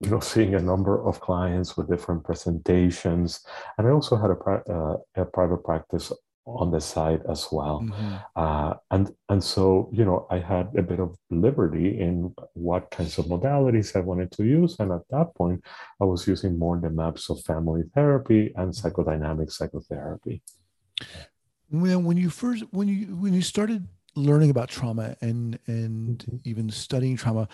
you 0.00 0.10
know, 0.10 0.20
seeing 0.20 0.54
a 0.54 0.62
number 0.62 1.04
of 1.04 1.20
clients 1.20 1.76
with 1.76 1.90
different 1.90 2.22
presentations, 2.22 3.44
and 3.76 3.88
I 3.88 3.90
also 3.90 4.14
had 4.16 4.30
a, 4.30 4.38
uh, 4.72 4.96
a 5.16 5.24
private 5.24 5.64
practice 5.64 6.12
on 6.56 6.70
the 6.70 6.80
side 6.80 7.22
as 7.28 7.48
well. 7.52 7.80
Mm-hmm. 7.80 8.14
Uh, 8.36 8.74
and 8.90 9.14
and 9.28 9.42
so 9.42 9.90
you 9.92 10.04
know 10.04 10.26
I 10.30 10.38
had 10.38 10.68
a 10.76 10.82
bit 10.82 11.00
of 11.00 11.16
liberty 11.30 12.00
in 12.00 12.34
what 12.54 12.90
kinds 12.90 13.18
of 13.18 13.26
modalities 13.26 13.94
I 13.94 14.00
wanted 14.00 14.32
to 14.32 14.44
use, 14.44 14.76
and 14.78 14.92
at 14.92 15.02
that 15.10 15.34
point 15.34 15.62
I 16.00 16.04
was 16.04 16.26
using 16.26 16.58
more 16.58 16.78
the 16.78 16.90
maps 16.90 17.28
of 17.30 17.40
family 17.42 17.84
therapy 17.94 18.52
and 18.56 18.72
psychodynamic 18.72 19.52
psychotherapy. 19.52 20.42
When 21.70 22.04
when 22.04 22.16
you 22.16 22.30
first 22.30 22.64
when 22.70 22.88
you 22.88 23.16
when 23.16 23.34
you 23.34 23.42
started 23.42 23.86
learning 24.16 24.50
about 24.50 24.68
trauma 24.68 25.16
and 25.20 25.58
and 25.66 26.18
mm-hmm. 26.18 26.36
even 26.44 26.70
studying 26.70 27.16
trauma, 27.16 27.48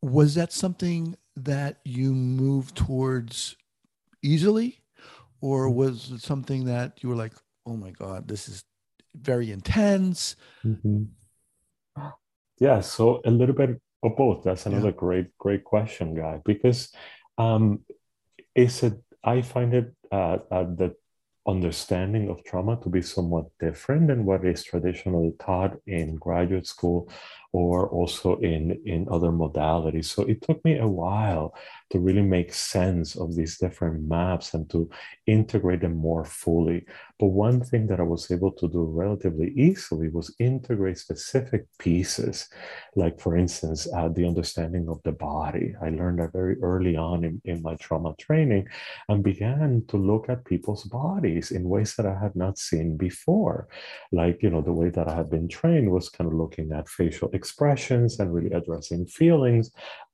was 0.00 0.34
that 0.36 0.52
something 0.52 1.16
that 1.36 1.78
you 1.84 2.14
moved 2.14 2.76
towards 2.76 3.56
easily? 4.22 4.80
Or 5.40 5.70
was 5.70 6.10
it 6.10 6.20
something 6.20 6.64
that 6.64 7.02
you 7.02 7.08
were 7.08 7.16
like 7.16 7.34
oh 7.66 7.76
my 7.76 7.90
god 7.90 8.26
this 8.26 8.48
is 8.48 8.64
very 9.14 9.50
intense 9.50 10.36
mm-hmm. 10.64 11.04
yeah 12.58 12.80
so 12.80 13.20
a 13.24 13.30
little 13.30 13.54
bit 13.54 13.80
of 14.02 14.16
both 14.16 14.44
that's 14.44 14.66
another 14.66 14.88
yeah. 14.88 15.04
great 15.04 15.38
great 15.38 15.64
question 15.64 16.14
guy 16.14 16.40
because 16.44 16.92
um 17.38 17.80
is 18.54 18.82
it 18.82 18.94
i 19.24 19.42
find 19.42 19.74
it 19.74 19.92
uh, 20.12 20.38
uh 20.50 20.64
the 20.64 20.94
understanding 21.46 22.28
of 22.28 22.44
trauma 22.44 22.78
to 22.82 22.90
be 22.90 23.00
somewhat 23.00 23.46
different 23.58 24.06
than 24.08 24.24
what 24.24 24.44
is 24.44 24.62
traditionally 24.62 25.32
taught 25.40 25.76
in 25.86 26.14
graduate 26.16 26.66
school 26.66 27.10
or 27.52 27.88
also 27.88 28.36
in 28.40 28.78
in 28.84 29.06
other 29.10 29.30
modalities 29.30 30.04
so 30.04 30.22
it 30.24 30.42
took 30.42 30.62
me 30.64 30.78
a 30.78 30.86
while 30.86 31.54
to 31.90 31.98
really 31.98 32.22
make 32.22 32.52
sense 32.52 33.16
of 33.16 33.34
these 33.34 33.56
different 33.56 34.06
maps 34.06 34.52
and 34.52 34.68
to 34.68 34.90
integrate 35.26 35.80
them 35.80 35.96
more 35.96 36.24
fully. 36.24 36.84
But 37.18 37.28
one 37.28 37.62
thing 37.62 37.86
that 37.86 37.98
I 37.98 38.04
was 38.04 38.30
able 38.30 38.52
to 38.52 38.68
do 38.68 38.84
relatively 38.84 39.52
easily 39.56 40.08
was 40.08 40.34
integrate 40.38 40.98
specific 40.98 41.66
pieces, 41.78 42.48
like, 42.94 43.18
for 43.18 43.36
instance, 43.36 43.88
uh, 43.92 44.08
the 44.08 44.26
understanding 44.26 44.88
of 44.88 45.02
the 45.02 45.12
body. 45.12 45.74
I 45.82 45.88
learned 45.88 46.20
that 46.20 46.32
very 46.32 46.60
early 46.62 46.96
on 46.96 47.24
in, 47.24 47.40
in 47.44 47.62
my 47.62 47.74
trauma 47.76 48.14
training 48.18 48.68
and 49.08 49.24
began 49.24 49.84
to 49.88 49.96
look 49.96 50.28
at 50.28 50.44
people's 50.44 50.84
bodies 50.84 51.50
in 51.50 51.68
ways 51.68 51.96
that 51.96 52.06
I 52.06 52.16
had 52.18 52.36
not 52.36 52.58
seen 52.58 52.96
before. 52.96 53.68
Like, 54.12 54.42
you 54.42 54.50
know, 54.50 54.60
the 54.60 54.72
way 54.72 54.90
that 54.90 55.08
I 55.08 55.16
had 55.16 55.30
been 55.30 55.48
trained 55.48 55.90
was 55.90 56.10
kind 56.10 56.28
of 56.28 56.34
looking 56.34 56.70
at 56.72 56.88
facial 56.88 57.30
expressions 57.40 58.10
and 58.20 58.34
really 58.34 58.52
addressing 58.58 59.06
feelings 59.20 59.66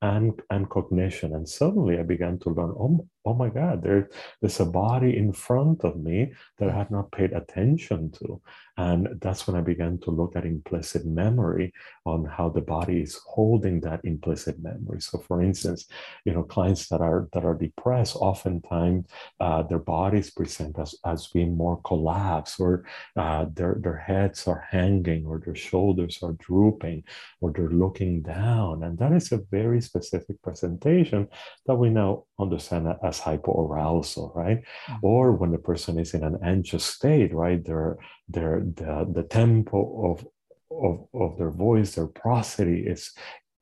and, 0.02 0.32
and 0.50 0.68
cognition. 0.76 1.34
And 1.36 1.48
suddenly 1.48 1.94
I 1.98 2.04
began 2.14 2.38
to 2.40 2.50
learn, 2.50 2.72
oh, 2.84 3.06
oh 3.24 3.34
my 3.34 3.48
God, 3.48 3.82
there, 3.82 4.10
there's 4.40 4.60
a 4.60 4.66
body 4.66 5.16
in 5.16 5.32
front 5.32 5.84
of 5.84 5.96
me 5.96 6.32
that 6.58 6.68
I 6.68 6.76
had 6.76 6.90
not 6.90 7.10
paid 7.10 7.32
attention 7.32 8.10
to. 8.12 8.40
And 8.76 9.20
that's 9.20 9.46
when 9.46 9.56
I 9.56 9.60
began 9.60 9.98
to 10.00 10.10
look 10.10 10.34
at 10.34 10.44
implicit 10.44 11.06
memory 11.06 11.72
on 12.04 12.24
how 12.24 12.48
the 12.48 12.60
body 12.60 13.00
is 13.00 13.20
holding 13.24 13.80
that 13.80 14.04
implicit 14.04 14.60
memory. 14.60 15.00
So 15.00 15.18
for 15.18 15.40
instance, 15.42 15.86
you 16.24 16.34
know, 16.34 16.42
clients 16.42 16.88
that 16.88 17.00
are 17.00 17.28
that 17.32 17.44
are 17.44 17.54
depressed, 17.54 18.16
oftentimes 18.16 19.06
uh, 19.38 19.62
their 19.62 19.78
bodies 19.78 20.30
present 20.30 20.78
as, 20.78 20.94
as 21.06 21.28
being 21.28 21.56
more 21.56 21.80
collapsed 21.84 22.58
or 22.58 22.84
uh, 23.16 23.46
their, 23.54 23.76
their 23.80 23.96
heads 23.96 24.48
are 24.48 24.66
hanging 24.68 25.24
or 25.24 25.38
their 25.38 25.54
shoulders 25.54 26.18
are 26.22 26.32
drooping 26.32 27.04
or 27.40 27.52
they're 27.52 27.68
looking 27.68 28.22
down. 28.22 28.82
And 28.82 28.98
that 28.98 29.12
is 29.12 29.30
a 29.30 29.38
very 29.50 29.80
specific 29.80 30.42
presentation 30.42 31.28
that 31.66 31.76
we 31.76 31.90
now 31.90 32.24
understand 32.40 32.88
as 33.04 33.13
hypoarousal, 33.20 34.34
right? 34.34 34.58
Mm-hmm. 34.88 35.06
Or 35.06 35.32
when 35.32 35.52
the 35.52 35.58
person 35.58 35.98
is 35.98 36.14
in 36.14 36.24
an 36.24 36.38
anxious 36.42 36.84
state, 36.84 37.34
right? 37.34 37.64
Their 37.64 37.98
their 38.28 38.60
the, 38.60 39.08
the 39.12 39.24
tempo 39.24 40.12
of, 40.12 40.26
of 40.70 41.06
of 41.14 41.38
their 41.38 41.50
voice, 41.50 41.94
their 41.94 42.06
prosody 42.06 42.84
is 42.86 43.12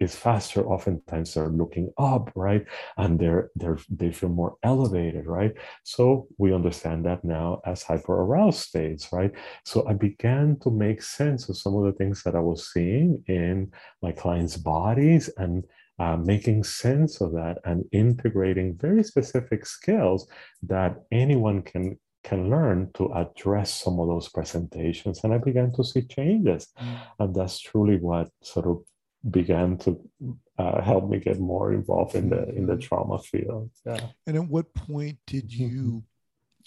is 0.03 0.17
faster. 0.17 0.67
Oftentimes 0.67 1.35
they're 1.35 1.49
looking 1.49 1.93
up, 1.97 2.31
right? 2.35 2.67
And 2.97 3.19
they're 3.19 3.51
they're 3.55 3.79
they 3.89 4.11
feel 4.11 4.29
more 4.29 4.57
elevated, 4.63 5.27
right? 5.27 5.55
So 5.85 6.27
we 6.39 6.53
understand 6.53 7.05
that 7.07 7.25
now 7.25 7.61
as 7.65 7.83
hyperaroused 7.83 8.59
states, 8.59 9.13
right? 9.13 9.33
So 9.65 9.87
I 9.89 9.95
began 9.95 10.59
to 10.63 10.71
make 10.71 11.03
sense 11.03 11.49
of 11.49 11.57
some 11.57 11.75
of 11.77 11.85
the 11.85 11.93
things 11.93 12.23
that 12.25 12.35
I 12.35 12.41
was 12.41 12.73
seeing 12.73 13.23
in 13.27 13.73
my 14.03 14.13
clients' 14.13 14.57
bodies 14.57 15.31
and 15.37 15.65
uh, 16.03 16.17
making 16.17 16.65
sense 16.65 17.21
of 17.21 17.31
that 17.33 17.59
and 17.65 17.85
integrating 17.93 18.77
very 18.87 19.05
specific 19.05 19.65
skills 19.65 20.27
that 20.75 20.93
anyone 21.13 21.63
can 21.63 21.97
can 22.25 22.51
learn 22.51 22.91
to 22.95 23.05
address 23.15 23.69
some 23.83 23.99
of 24.01 24.09
those 24.09 24.29
presentations. 24.29 25.21
And 25.23 25.33
I 25.33 25.39
began 25.39 25.73
to 25.73 25.85
see 25.85 26.03
changes. 26.03 26.69
Mm. 26.81 26.97
And 27.21 27.35
that's 27.35 27.59
truly 27.61 27.99
what 27.99 28.31
sort 28.43 28.67
of 28.67 28.77
began 29.29 29.77
to 29.79 29.91
uh, 30.59 30.81
help 30.81 31.09
me 31.09 31.19
get 31.19 31.39
more 31.39 31.73
involved 31.73 32.15
in 32.15 32.31
the 32.31 32.49
in 32.59 32.67
the 32.67 32.75
mm-hmm. 32.75 32.87
trauma 32.87 33.19
field. 33.21 33.71
Yeah. 33.87 34.07
And 34.27 34.37
at 34.37 34.49
what 34.49 34.75
point 34.75 35.19
did 35.27 35.51
mm-hmm. 35.51 35.63
you? 35.63 36.05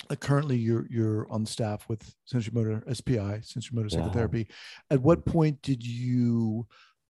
Uh, 0.10 0.16
currently, 0.16 0.58
you're 0.58 0.88
you're 0.90 1.28
on 1.30 1.46
staff 1.46 1.90
with 1.90 2.02
sensorimotor 2.32 2.80
SPI, 3.00 3.36
sensorimotor 3.54 3.92
Psychotherapy. 3.92 4.48
Yeah. 4.48 4.96
At 4.96 5.02
what 5.02 5.26
point 5.26 5.62
did 5.62 5.86
you 5.86 6.68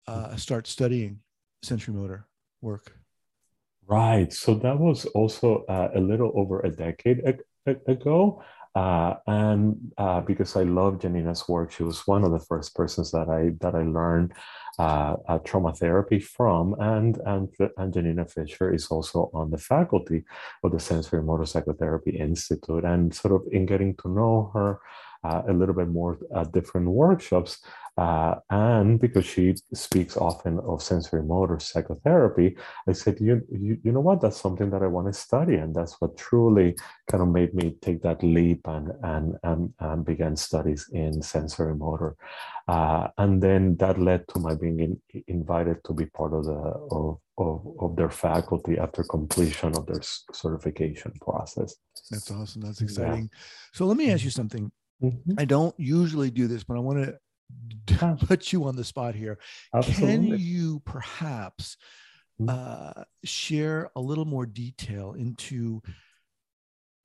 uh, 0.07 0.35
start 0.35 0.67
studying 0.67 1.19
sensorimotor 1.63 2.23
work? 2.61 2.93
Right. 3.87 4.31
So 4.31 4.55
that 4.55 4.79
was 4.79 5.05
also 5.07 5.65
uh, 5.65 5.89
a 5.93 5.99
little 5.99 6.31
over 6.35 6.61
a 6.61 6.69
decade 6.69 7.21
ago. 7.87 8.43
Uh, 8.73 9.15
and 9.27 9.91
uh, 9.97 10.21
because 10.21 10.55
I 10.55 10.63
love 10.63 10.99
Janina's 10.99 11.47
work, 11.49 11.73
she 11.73 11.83
was 11.83 12.07
one 12.07 12.23
of 12.23 12.31
the 12.31 12.39
first 12.39 12.73
persons 12.73 13.11
that 13.11 13.27
I 13.27 13.51
that 13.59 13.75
I 13.75 13.83
learned 13.83 14.31
uh, 14.79 15.15
trauma 15.43 15.73
therapy 15.73 16.19
from, 16.19 16.75
and 16.79 17.17
and 17.25 17.49
and 17.77 17.93
Janina 17.93 18.25
Fisher 18.25 18.73
is 18.73 18.87
also 18.87 19.29
on 19.33 19.51
the 19.51 19.57
faculty 19.57 20.23
of 20.63 20.71
the 20.71 20.77
Sensorimotor 20.77 21.45
Psychotherapy 21.45 22.11
Institute, 22.11 22.85
and 22.85 23.13
sort 23.13 23.33
of 23.33 23.41
in 23.51 23.65
getting 23.65 23.93
to 23.97 24.07
know 24.07 24.51
her 24.53 24.79
uh, 25.23 25.41
a 25.49 25.53
little 25.53 25.75
bit 25.75 25.89
more 25.89 26.17
at 26.35 26.53
different 26.53 26.87
workshops, 26.87 27.59
uh, 27.97 28.35
and 28.49 28.99
because 28.99 29.25
she 29.25 29.53
speaks 29.73 30.15
often 30.15 30.59
of 30.59 30.79
sensorimotor 30.79 31.61
psychotherapy, 31.61 32.55
I 32.87 32.93
said, 32.93 33.19
you, 33.19 33.41
you, 33.51 33.77
you 33.83 33.91
know 33.91 33.99
what, 33.99 34.21
that's 34.21 34.39
something 34.39 34.69
that 34.69 34.81
I 34.81 34.87
want 34.87 35.07
to 35.07 35.13
study. 35.13 35.55
And 35.55 35.75
that's 35.75 35.99
what 35.99 36.17
truly 36.17 36.75
kind 37.09 37.21
of 37.21 37.29
made 37.29 37.53
me 37.53 37.75
take 37.81 38.01
that 38.03 38.23
leap 38.23 38.65
and, 38.67 38.91
and, 39.03 39.35
and, 39.43 39.73
and 39.79 40.05
began 40.05 40.35
studies 40.35 40.89
in 40.93 41.19
sensorimotor. 41.19 42.13
Uh, 42.67 43.09
and 43.17 43.43
then 43.43 43.75
that 43.77 43.99
led 43.99 44.27
to 44.29 44.39
my 44.39 44.55
being 44.55 44.79
in, 44.79 45.23
invited 45.27 45.83
to 45.83 45.93
be 45.93 46.05
part 46.05 46.33
of 46.33 46.45
the 46.45 46.53
of, 46.53 47.17
of, 47.37 47.67
of 47.79 47.95
their 47.95 48.09
faculty 48.09 48.77
after 48.77 49.03
completion 49.03 49.75
of 49.75 49.85
their 49.85 50.01
certification 50.31 51.11
process. 51.21 51.75
That's 52.09 52.31
awesome. 52.31 52.61
That's 52.61 52.81
exciting. 52.81 53.29
Yeah. 53.31 53.39
So 53.73 53.85
let 53.85 53.97
me 53.97 54.11
ask 54.11 54.23
you 54.23 54.29
something. 54.29 54.71
Mm-hmm. 55.03 55.33
I 55.37 55.45
don't 55.45 55.75
usually 55.77 56.29
do 56.29 56.47
this, 56.47 56.63
but 56.63 56.77
I 56.77 56.79
want 56.79 57.03
to 57.03 57.17
put 58.27 58.51
you 58.51 58.65
on 58.65 58.75
the 58.75 58.83
spot 58.83 59.15
here. 59.15 59.37
Absolutely. 59.73 60.29
Can 60.29 60.39
you 60.39 60.81
perhaps 60.85 61.77
mm-hmm. 62.39 62.49
uh, 62.49 63.03
share 63.23 63.89
a 63.95 64.01
little 64.01 64.25
more 64.25 64.45
detail 64.45 65.13
into, 65.13 65.81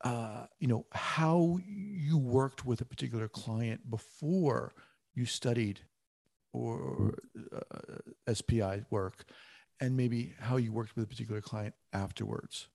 uh, 0.05 0.47
you 0.59 0.69
know, 0.69 0.87
how 0.93 1.59
you 1.67 2.19
worked 2.19 2.65
with 2.65 2.81
a 2.81 2.85
particular 2.85 3.29
client 3.29 3.89
before 3.91 4.75
you 5.15 5.25
studied 5.25 5.81
or 6.53 7.15
uh, 7.55 8.35
SPI 8.35 8.85
work, 8.91 9.25
and 9.81 9.97
maybe 9.97 10.35
how 10.41 10.57
you 10.57 10.73
worked 10.73 10.97
with 10.97 11.05
a 11.05 11.09
particular 11.09 11.41
client 11.41 11.75
afterwards? 11.93 12.69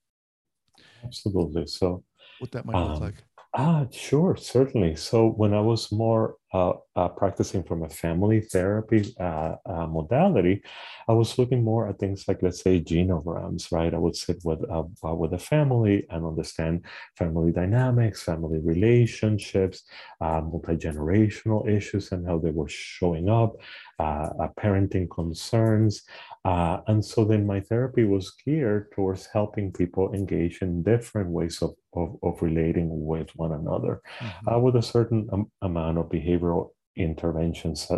Absolutely. 1.03 1.65
So, 1.67 2.03
what 2.39 2.51
that 2.51 2.65
might 2.65 2.75
um, 2.75 2.93
look 2.93 3.01
like. 3.01 3.23
Ah, 3.53 3.85
sure, 3.91 4.37
certainly. 4.37 4.95
So 4.95 5.27
when 5.27 5.53
I 5.53 5.59
was 5.59 5.91
more 5.91 6.37
uh, 6.53 6.71
uh, 6.95 7.09
practicing 7.09 7.63
from 7.63 7.83
a 7.83 7.89
family 7.89 8.39
therapy 8.39 9.13
uh, 9.19 9.55
uh 9.65 9.87
modality, 9.87 10.63
I 11.09 11.11
was 11.11 11.37
looking 11.37 11.61
more 11.61 11.89
at 11.89 11.99
things 11.99 12.29
like, 12.29 12.41
let's 12.41 12.61
say, 12.61 12.79
genograms, 12.81 13.69
right? 13.69 13.93
I 13.93 13.97
would 13.97 14.15
sit 14.15 14.37
with 14.45 14.63
uh, 14.69 14.83
uh, 15.03 15.15
with 15.15 15.33
a 15.33 15.37
family 15.37 16.05
and 16.09 16.25
understand 16.25 16.85
family 17.17 17.51
dynamics, 17.51 18.23
family 18.23 18.59
relationships, 18.59 19.83
multi 20.21 20.77
generational 20.77 21.67
issues, 21.67 22.13
and 22.13 22.25
how 22.25 22.37
they 22.39 22.51
were 22.51 22.69
showing 22.69 23.27
up, 23.29 23.57
parenting 24.59 25.09
concerns, 25.09 26.03
and 26.45 27.03
so 27.03 27.25
then 27.25 27.45
my 27.45 27.59
therapy 27.59 28.03
was 28.03 28.31
geared 28.45 28.91
towards 28.91 29.27
helping 29.31 29.71
people 29.71 30.13
engage 30.13 30.61
in 30.61 30.83
different 30.83 31.29
ways 31.29 31.61
of 31.61 31.71
of, 31.93 32.17
of 32.23 32.41
relating 32.41 33.05
with 33.05 33.29
one 33.35 33.51
another 33.51 34.01
mm-hmm. 34.19 34.49
uh, 34.49 34.59
with 34.59 34.75
a 34.75 34.81
certain 34.81 35.27
um, 35.33 35.51
amount 35.61 35.97
of 35.97 36.05
behavioral 36.05 36.69
interventions 36.95 37.89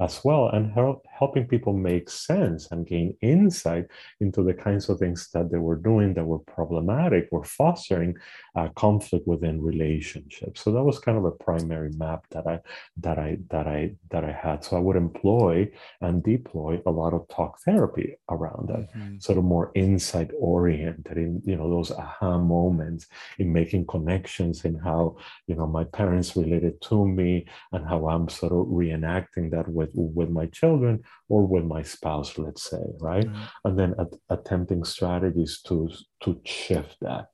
as 0.00 0.20
well 0.24 0.48
and 0.48 0.72
help, 0.72 1.04
helping 1.08 1.46
people 1.46 1.72
make 1.72 2.10
sense 2.10 2.68
and 2.72 2.86
gain 2.86 3.16
insight 3.22 3.86
into 4.20 4.42
the 4.42 4.52
kinds 4.54 4.88
of 4.88 4.98
things 4.98 5.28
that 5.32 5.50
they 5.52 5.58
were 5.58 5.76
doing 5.76 6.12
that 6.14 6.24
were 6.24 6.40
problematic 6.40 7.28
or 7.30 7.44
fostering 7.44 8.14
uh, 8.56 8.68
conflict 8.74 9.26
within 9.26 9.62
relationships 9.62 10.62
so 10.62 10.72
that 10.72 10.82
was 10.82 10.98
kind 10.98 11.16
of 11.16 11.24
a 11.24 11.30
primary 11.30 11.90
map 11.92 12.26
that 12.30 12.46
i 12.46 12.58
that 12.96 13.18
i 13.18 13.38
that 13.50 13.68
i 13.68 13.92
that 14.10 14.24
i 14.24 14.32
had 14.32 14.64
so 14.64 14.76
i 14.76 14.80
would 14.80 14.96
employ 14.96 15.68
and 16.00 16.24
deploy 16.24 16.80
a 16.86 16.90
lot 16.90 17.14
of 17.14 17.26
talk 17.28 17.60
therapy 17.60 18.16
around 18.30 18.68
that 18.68 18.92
mm-hmm. 18.94 19.18
sort 19.18 19.38
of 19.38 19.44
more 19.44 19.70
insight 19.74 20.30
oriented 20.38 21.16
in 21.16 21.40
you 21.44 21.56
know 21.56 21.70
those 21.70 21.92
aha 21.92 22.36
moments 22.38 23.06
in 23.38 23.52
making 23.52 23.86
connections 23.86 24.64
in 24.64 24.74
how 24.76 25.16
you 25.46 25.54
know 25.54 25.66
my 25.66 25.84
parents 25.84 26.36
related 26.36 26.80
to 26.80 27.06
me 27.06 27.46
and 27.72 27.86
how 27.86 28.08
i'm 28.08 28.28
sort 28.28 28.52
of 28.52 28.66
reenacting 28.66 29.50
that 29.50 29.68
with 29.68 29.83
with 29.94 30.10
with 30.14 30.30
my 30.30 30.46
children 30.46 31.02
or 31.28 31.46
with 31.46 31.64
my 31.64 31.82
spouse 31.82 32.38
let's 32.38 32.70
say 32.70 32.82
right 33.00 33.26
mm-hmm. 33.26 33.44
and 33.64 33.78
then 33.78 33.94
at, 33.98 34.08
attempting 34.30 34.84
strategies 34.84 35.60
to 35.62 35.88
to 36.22 36.40
shift 36.44 36.96
that 37.00 37.26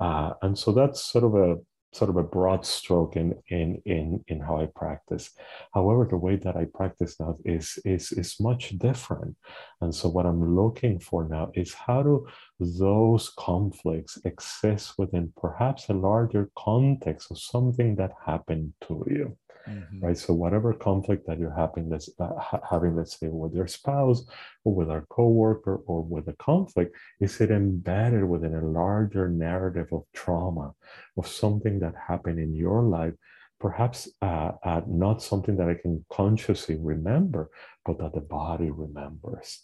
uh, 0.00 0.30
and 0.42 0.58
so 0.58 0.72
that's 0.72 1.04
sort 1.04 1.24
of 1.24 1.34
a 1.34 1.56
sort 1.96 2.10
of 2.10 2.16
a 2.16 2.22
broad 2.22 2.64
stroke 2.64 3.16
in 3.16 3.34
in 3.48 3.80
in 3.86 4.22
in 4.28 4.40
how 4.40 4.60
I 4.60 4.66
practice. 4.66 5.30
However, 5.72 6.06
the 6.08 6.18
way 6.18 6.36
that 6.36 6.56
I 6.56 6.66
practice 6.66 7.18
now 7.18 7.38
is 7.44 7.78
is 7.84 8.12
is 8.12 8.40
much 8.40 8.78
different. 8.78 9.36
And 9.80 9.94
so 9.94 10.08
what 10.08 10.26
I'm 10.26 10.56
looking 10.56 11.00
for 11.00 11.26
now 11.28 11.50
is 11.54 11.72
how 11.72 12.02
do 12.02 12.26
those 12.60 13.30
conflicts 13.38 14.18
exist 14.24 14.94
within 14.98 15.32
perhaps 15.40 15.88
a 15.88 15.94
larger 15.94 16.50
context 16.56 17.30
of 17.30 17.38
something 17.38 17.96
that 17.96 18.12
happened 18.24 18.74
to 18.86 19.04
you 19.08 19.36
mm-hmm. 19.68 20.04
right? 20.04 20.18
So 20.18 20.34
whatever 20.34 20.72
conflict 20.72 21.26
that 21.26 21.38
you're 21.38 21.54
having, 21.54 21.88
this 21.88 22.10
uh, 22.18 22.58
having, 22.68 22.96
let's 22.96 23.18
say, 23.18 23.28
with 23.28 23.54
your 23.54 23.66
spouse 23.66 24.24
or 24.64 24.74
with 24.74 24.90
our 24.90 25.04
coworker 25.10 25.76
or 25.86 26.02
with 26.02 26.28
a 26.28 26.34
conflict, 26.34 26.96
is 27.20 27.40
it 27.40 27.50
embedded 27.50 28.24
within 28.24 28.54
a 28.54 28.64
larger 28.64 29.28
narrative 29.28 29.88
of 29.92 30.02
trauma, 30.14 30.72
of 31.16 31.26
something 31.26 31.78
that 31.80 31.94
happened 32.08 32.38
in 32.38 32.54
your 32.54 32.82
life? 32.82 33.14
Perhaps 33.58 34.08
uh, 34.20 34.52
uh, 34.62 34.82
not 34.86 35.22
something 35.22 35.56
that 35.56 35.68
I 35.68 35.74
can 35.74 36.04
consciously 36.10 36.76
remember, 36.78 37.50
but 37.84 37.98
that 37.98 38.12
the 38.12 38.20
body 38.20 38.70
remembers. 38.70 39.62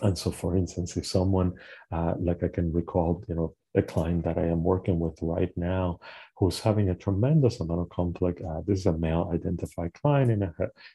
And 0.00 0.16
so, 0.16 0.30
for 0.30 0.56
instance, 0.56 0.96
if 0.96 1.06
someone, 1.06 1.54
uh, 1.92 2.14
like 2.18 2.42
I 2.42 2.48
can 2.48 2.72
recall, 2.72 3.22
you 3.28 3.34
know, 3.34 3.54
a 3.74 3.82
client 3.82 4.24
that 4.24 4.38
I 4.38 4.46
am 4.46 4.62
working 4.62 4.98
with 4.98 5.18
right 5.20 5.52
now 5.56 5.98
who's 6.36 6.58
having 6.58 6.88
a 6.88 6.94
tremendous 6.94 7.60
amount 7.60 7.80
of 7.80 7.88
conflict. 7.90 8.40
Uh, 8.42 8.60
this 8.66 8.80
is 8.80 8.86
a 8.86 8.92
male 8.92 9.30
identified 9.32 9.94
client 9.94 10.30
in 10.30 10.42
a 10.42 10.52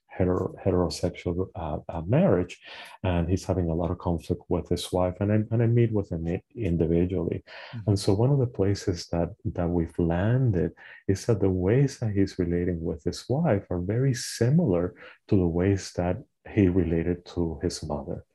hetero, 0.08 0.54
heterosexual 0.63 1.48
uh, 1.56 1.78
uh, 1.88 2.02
marriage, 2.02 2.60
and 3.04 3.30
he's 3.30 3.46
having 3.46 3.70
a 3.70 3.74
lot 3.74 3.89
of 3.92 3.98
conflict 3.98 4.42
with 4.50 4.68
his 4.68 4.92
wife. 4.92 5.15
And 5.22 5.32
I, 5.32 5.36
and 5.52 5.63
I 5.63 5.68
meet 5.68 5.94
with 5.94 6.12
him 6.12 6.42
individually. 6.56 7.44
Mm-hmm. 7.74 7.89
And 7.89 8.00
so, 8.00 8.13
one 8.13 8.32
of 8.32 8.39
the 8.39 8.48
places 8.48 9.08
that, 9.08 9.30
that 9.46 9.70
we've 9.70 9.98
landed 9.98 10.72
is 11.08 11.26
that 11.26 11.39
the 11.39 11.50
ways 11.50 12.00
that 12.00 12.12
he's 12.12 12.38
relating 12.38 12.84
with 12.84 13.04
his 13.04 13.24
wife 13.30 13.63
are 13.70 13.80
very 13.80 14.13
similar 14.13 14.94
to 15.30 15.36
the 15.38 15.48
ways 15.48 15.94
that 15.96 16.18
he 16.50 16.68
related 16.68 17.26
to 17.28 17.60
his 17.62 17.82
mother. 17.84 18.26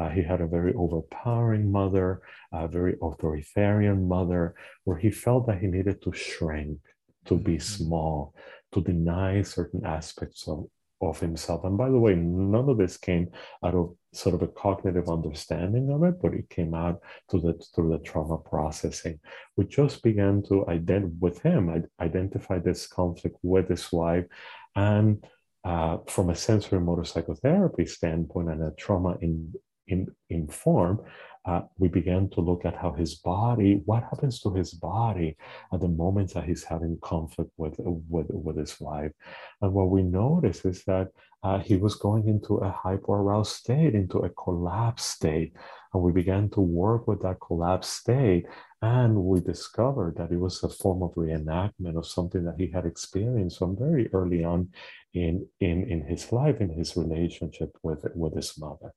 Uh, 0.00 0.08
he 0.08 0.22
had 0.22 0.40
a 0.40 0.46
very 0.46 0.72
overpowering 0.72 1.70
mother, 1.70 2.22
a 2.52 2.66
very 2.66 2.96
authoritarian 3.02 4.08
mother, 4.08 4.54
where 4.84 4.96
he 4.96 5.10
felt 5.10 5.46
that 5.46 5.60
he 5.60 5.66
needed 5.66 6.00
to 6.00 6.10
shrink, 6.12 6.78
to 7.26 7.36
be 7.36 7.56
mm-hmm. 7.56 7.84
small, 7.84 8.34
to 8.72 8.80
deny 8.80 9.42
certain 9.42 9.84
aspects 9.84 10.48
of, 10.48 10.64
of 11.02 11.20
himself. 11.20 11.64
And 11.64 11.76
by 11.76 11.90
the 11.90 11.98
way, 11.98 12.14
none 12.14 12.70
of 12.70 12.78
this 12.78 12.96
came 12.96 13.28
out 13.62 13.74
of 13.74 13.94
sort 14.14 14.34
of 14.34 14.40
a 14.40 14.48
cognitive 14.48 15.10
understanding 15.10 15.90
of 15.92 16.02
it, 16.04 16.14
but 16.22 16.32
it 16.32 16.48
came 16.48 16.72
out 16.72 17.00
through 17.28 17.42
the 17.42 17.54
through 17.74 17.90
the 17.90 17.98
trauma 17.98 18.38
processing. 18.38 19.20
We 19.56 19.66
just 19.66 20.02
began 20.02 20.42
to 20.44 20.66
identify 20.66 21.16
with 21.20 21.42
him, 21.42 21.84
identify 22.00 22.58
this 22.58 22.86
conflict 22.86 23.36
with 23.42 23.68
his 23.68 23.92
wife, 23.92 24.24
and 24.74 25.22
uh, 25.62 25.98
from 26.06 26.30
a 26.30 26.34
sensorimotor 26.34 27.06
psychotherapy 27.06 27.84
standpoint 27.84 28.48
and 28.48 28.62
a 28.62 28.70
trauma 28.78 29.18
in 29.20 29.52
in, 30.28 30.48
form, 30.48 31.00
uh, 31.46 31.62
we 31.78 31.88
began 31.88 32.28
to 32.30 32.40
look 32.40 32.64
at 32.64 32.76
how 32.76 32.92
his 32.92 33.14
body, 33.14 33.82
what 33.86 34.02
happens 34.02 34.40
to 34.40 34.52
his 34.52 34.74
body 34.74 35.36
at 35.72 35.80
the 35.80 35.88
moments 35.88 36.34
that 36.34 36.44
he's 36.44 36.64
having 36.64 36.98
conflict 37.02 37.50
with, 37.56 37.74
with, 37.78 38.26
with 38.28 38.56
his 38.56 38.78
wife. 38.80 39.12
And 39.62 39.72
what 39.72 39.88
we 39.88 40.02
noticed 40.02 40.66
is 40.66 40.84
that 40.84 41.08
uh, 41.42 41.58
he 41.58 41.76
was 41.76 41.94
going 41.94 42.28
into 42.28 42.58
a 42.58 42.70
hyperaroused 42.70 43.56
state, 43.56 43.94
into 43.94 44.18
a 44.18 44.30
collapse 44.30 45.04
state. 45.04 45.54
And 45.94 46.02
we 46.02 46.12
began 46.12 46.50
to 46.50 46.60
work 46.60 47.08
with 47.08 47.22
that 47.22 47.40
collapse 47.40 47.88
state. 47.88 48.44
And 48.82 49.16
we 49.16 49.40
discovered 49.40 50.16
that 50.16 50.30
it 50.30 50.38
was 50.38 50.62
a 50.62 50.68
form 50.68 51.02
of 51.02 51.14
reenactment 51.14 51.96
of 51.96 52.06
something 52.06 52.44
that 52.44 52.56
he 52.58 52.70
had 52.70 52.84
experienced 52.84 53.58
from 53.58 53.76
very 53.76 54.08
early 54.12 54.44
on 54.44 54.68
in, 55.14 55.46
in, 55.60 55.84
in 55.90 56.02
his 56.06 56.30
life, 56.32 56.60
in 56.60 56.70
his 56.70 56.96
relationship 56.96 57.76
with, 57.82 58.04
with 58.14 58.34
his 58.36 58.58
mother. 58.58 58.92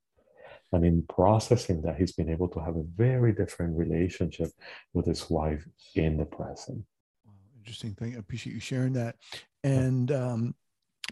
And 0.74 0.84
in 0.84 1.04
processing 1.08 1.82
that, 1.84 1.98
he's 1.98 2.14
been 2.14 2.30
able 2.30 2.48
to 2.50 2.60
have 2.60 2.76
a 2.76 2.84
very 2.96 3.32
different 3.32 3.78
relationship 3.78 4.50
with 4.94 5.06
his 5.06 5.30
wife 5.30 5.66
in 5.96 6.18
the 6.18 6.26
present. 6.26 6.84
Interesting 7.60 7.94
thing. 7.94 8.16
I 8.16 8.20
appreciate 8.20 8.54
you 8.54 8.60
sharing 8.60 8.94
that. 8.94 9.16
And 9.64 10.12
um, 10.12 10.56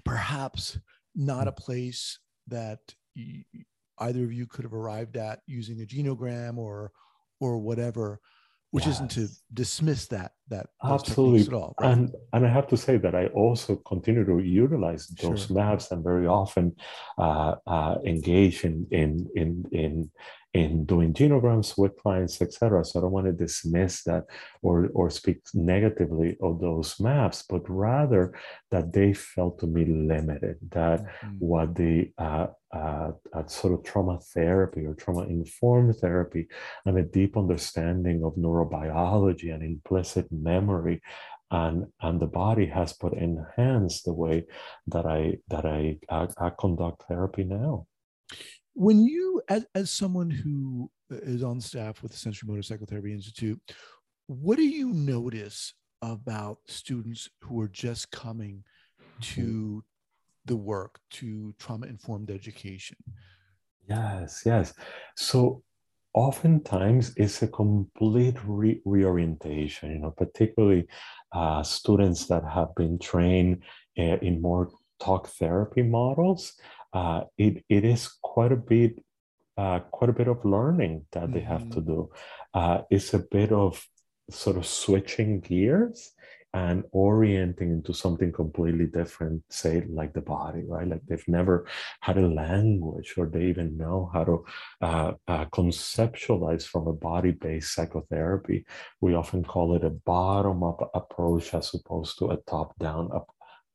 perhaps 0.03 0.79
not 1.15 1.47
a 1.47 1.51
place 1.51 2.19
that 2.47 2.79
either 3.99 4.23
of 4.23 4.33
you 4.33 4.47
could 4.47 4.65
have 4.65 4.73
arrived 4.73 5.15
at 5.15 5.41
using 5.45 5.81
a 5.81 5.85
genogram 5.85 6.57
or 6.57 6.91
or 7.39 7.57
whatever 7.57 8.19
which 8.71 8.85
yes. 8.85 8.95
isn't 8.95 9.11
to 9.11 9.27
dismiss 9.53 10.07
that 10.07 10.31
that 10.49 10.67
absolutely 10.83 11.41
at 11.41 11.53
all 11.53 11.75
right? 11.79 11.91
and 11.91 12.15
and 12.33 12.45
i 12.45 12.49
have 12.49 12.67
to 12.67 12.77
say 12.77 12.97
that 12.97 13.15
i 13.15 13.27
also 13.27 13.75
continue 13.77 14.25
to 14.25 14.39
utilize 14.39 15.07
those 15.21 15.47
sure. 15.47 15.55
maps 15.55 15.91
and 15.91 16.03
very 16.03 16.27
often 16.27 16.75
uh, 17.17 17.55
uh, 17.67 17.95
engage 18.05 18.63
in 18.63 18.87
in 18.91 19.27
in 19.35 19.65
in 19.71 20.11
in 20.53 20.83
doing 20.85 21.13
genograms 21.13 21.77
with 21.77 21.95
clients, 21.97 22.41
etc. 22.41 22.83
So 22.83 22.99
I 22.99 23.01
don't 23.03 23.11
want 23.11 23.27
to 23.27 23.31
dismiss 23.31 24.03
that 24.03 24.25
or 24.61 24.89
or 24.93 25.09
speak 25.09 25.39
negatively 25.53 26.37
of 26.41 26.59
those 26.59 26.99
maps, 26.99 27.43
but 27.47 27.61
rather 27.69 28.33
that 28.69 28.91
they 28.91 29.13
felt 29.13 29.59
to 29.59 29.67
me 29.67 29.85
limited. 29.85 30.57
That 30.71 31.03
mm-hmm. 31.03 31.35
what 31.39 31.75
the 31.75 32.11
uh, 32.17 32.47
uh, 32.73 33.11
sort 33.47 33.73
of 33.73 33.83
trauma 33.83 34.19
therapy 34.33 34.85
or 34.85 34.93
trauma 34.93 35.23
informed 35.23 35.95
therapy 35.97 36.47
and 36.85 36.97
a 36.97 37.03
deep 37.03 37.35
understanding 37.35 38.23
of 38.23 38.35
neurobiology 38.35 39.53
and 39.53 39.63
implicit 39.63 40.25
memory 40.31 41.01
and 41.51 41.85
and 42.01 42.19
the 42.19 42.27
body 42.27 42.65
has 42.65 42.93
put 42.93 43.13
enhanced 43.13 44.05
the 44.05 44.13
way 44.13 44.45
that 44.87 45.05
I 45.05 45.37
that 45.49 45.65
I, 45.65 45.97
I, 46.09 46.27
I 46.37 46.51
conduct 46.57 47.03
therapy 47.07 47.43
now 47.43 47.87
when 48.73 49.03
you 49.03 49.41
as, 49.49 49.65
as 49.75 49.91
someone 49.91 50.29
who 50.29 50.89
is 51.09 51.43
on 51.43 51.59
staff 51.59 52.01
with 52.01 52.13
the 52.13 52.17
sensorimotor 52.17 52.63
psychotherapy 52.63 53.11
institute 53.11 53.59
what 54.27 54.55
do 54.55 54.63
you 54.63 54.93
notice 54.93 55.73
about 56.01 56.57
students 56.67 57.29
who 57.41 57.59
are 57.59 57.67
just 57.67 58.09
coming 58.11 58.63
to 59.19 59.41
mm-hmm. 59.41 59.79
The 60.45 60.55
work 60.55 60.99
to 61.09 61.53
trauma 61.59 61.87
informed 61.87 62.29
education 62.29 62.97
yes 63.87 64.43
yes 64.45 64.73
so 65.15 65.61
oftentimes 66.13 67.13
it's 67.15 67.41
a 67.41 67.47
complete 67.47 68.37
re- 68.45 68.81
reorientation 68.85 69.91
you 69.91 69.99
know 69.99 70.11
particularly 70.11 70.85
uh, 71.33 71.63
students 71.63 72.27
that 72.27 72.43
have 72.43 72.73
been 72.75 72.99
trained 72.99 73.63
uh, 73.97 74.17
in 74.21 74.41
more 74.41 74.69
talk 74.99 75.27
therapy 75.27 75.81
models 75.83 76.53
uh, 76.93 77.21
it, 77.37 77.63
it 77.69 77.85
is 77.85 78.09
quite 78.21 78.51
a 78.51 78.57
bit 78.57 79.01
uh, 79.57 79.79
quite 79.91 80.09
a 80.09 80.13
bit 80.13 80.27
of 80.27 80.43
learning 80.45 81.05
that 81.11 81.23
mm-hmm. 81.23 81.33
they 81.33 81.41
have 81.41 81.69
to 81.69 81.81
mm-hmm. 81.81 81.91
do. 81.91 82.09
Uh, 82.53 82.81
it's 82.89 83.13
a 83.13 83.19
bit 83.19 83.51
of 83.51 83.85
sort 84.29 84.57
of 84.57 84.65
switching 84.65 85.39
gears 85.39 86.11
and 86.53 86.83
orienting 86.91 87.71
into 87.71 87.93
something 87.93 88.31
completely 88.31 88.85
different, 88.85 89.41
say 89.49 89.85
like 89.89 90.13
the 90.13 90.21
body, 90.21 90.63
right? 90.67 90.87
Like 90.87 91.01
they've 91.07 91.27
never 91.27 91.65
had 92.01 92.17
a 92.17 92.27
language 92.27 93.13
or 93.17 93.27
they 93.27 93.45
even 93.45 93.77
know 93.77 94.09
how 94.13 94.23
to 94.25 94.45
uh, 94.81 95.11
uh, 95.27 95.45
conceptualize 95.45 96.63
from 96.63 96.87
a 96.87 96.93
body-based 96.93 97.73
psychotherapy. 97.73 98.65
We 98.99 99.15
often 99.15 99.43
call 99.43 99.75
it 99.75 99.83
a 99.85 99.91
bottom-up 99.91 100.91
approach 100.93 101.53
as 101.53 101.73
opposed 101.73 102.19
to 102.19 102.31
a 102.31 102.37
top-down 102.47 103.11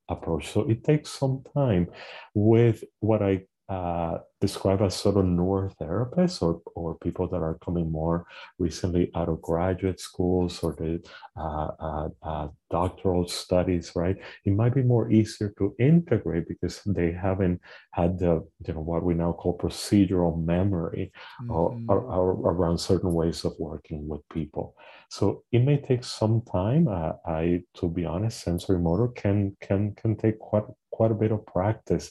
approach. 0.09 0.53
So 0.53 0.69
it 0.69 0.85
takes 0.85 1.11
some 1.11 1.45
time 1.55 1.89
with 2.35 2.85
what 3.01 3.23
I 3.23 3.43
uh, 3.69 4.19
describe 4.41 4.81
as 4.83 4.95
sort 4.95 5.17
of 5.17 5.25
newer 5.25 5.73
therapists 5.81 6.41
or, 6.43 6.61
or 6.75 6.97
people 6.99 7.27
that 7.27 7.43
are 7.43 7.59
coming 7.65 7.91
more 7.91 8.25
recently 8.59 9.11
out 9.15 9.29
of 9.29 9.43
graduate 9.43 9.99
schools 9.99 10.63
or 10.63 10.73
the 10.75 11.03
uh, 11.37 11.71
uh, 11.81 12.09
uh, 12.23 12.49
doctoral 12.71 13.27
studies, 13.27 13.93
right? 13.97 14.17
It 14.45 14.53
might 14.53 14.75
be 14.75 14.83
more 14.83 15.11
easier 15.11 15.53
to 15.59 15.75
integrate 15.79 16.47
because 16.49 16.81
they 16.85 17.13
haven't 17.13 17.61
had 17.93 18.19
the, 18.19 18.47
you 18.67 18.75
know, 18.75 18.81
what 18.81 19.03
we 19.03 19.15
now 19.15 19.33
call 19.33 19.59
procedural 19.59 20.45
memory 20.45 21.11
mm-hmm. 21.43 21.51
or, 21.51 21.79
or, 21.89 22.01
or, 22.01 22.53
around 22.53 22.79
certain 22.79 23.13
ways 23.13 23.45
of 23.45 23.55
working 23.59 24.07
with 24.07 24.21
people. 24.29 24.77
So 25.09 25.45
it 25.51 25.61
may 25.61 25.79
take 25.79 26.05
some 26.05 26.43
time. 26.43 26.89
Uh, 26.89 27.13
I, 27.27 27.63
to 27.77 27.89
be 27.89 28.05
honest, 28.05 28.47
sensorimotor 28.47 29.15
can 29.15 29.57
can 29.61 29.95
can 29.95 30.17
take 30.17 30.39
quite 30.39 30.65
quite 30.97 31.13
a 31.13 31.21
bit 31.25 31.33
of 31.37 31.47
practice 31.59 32.07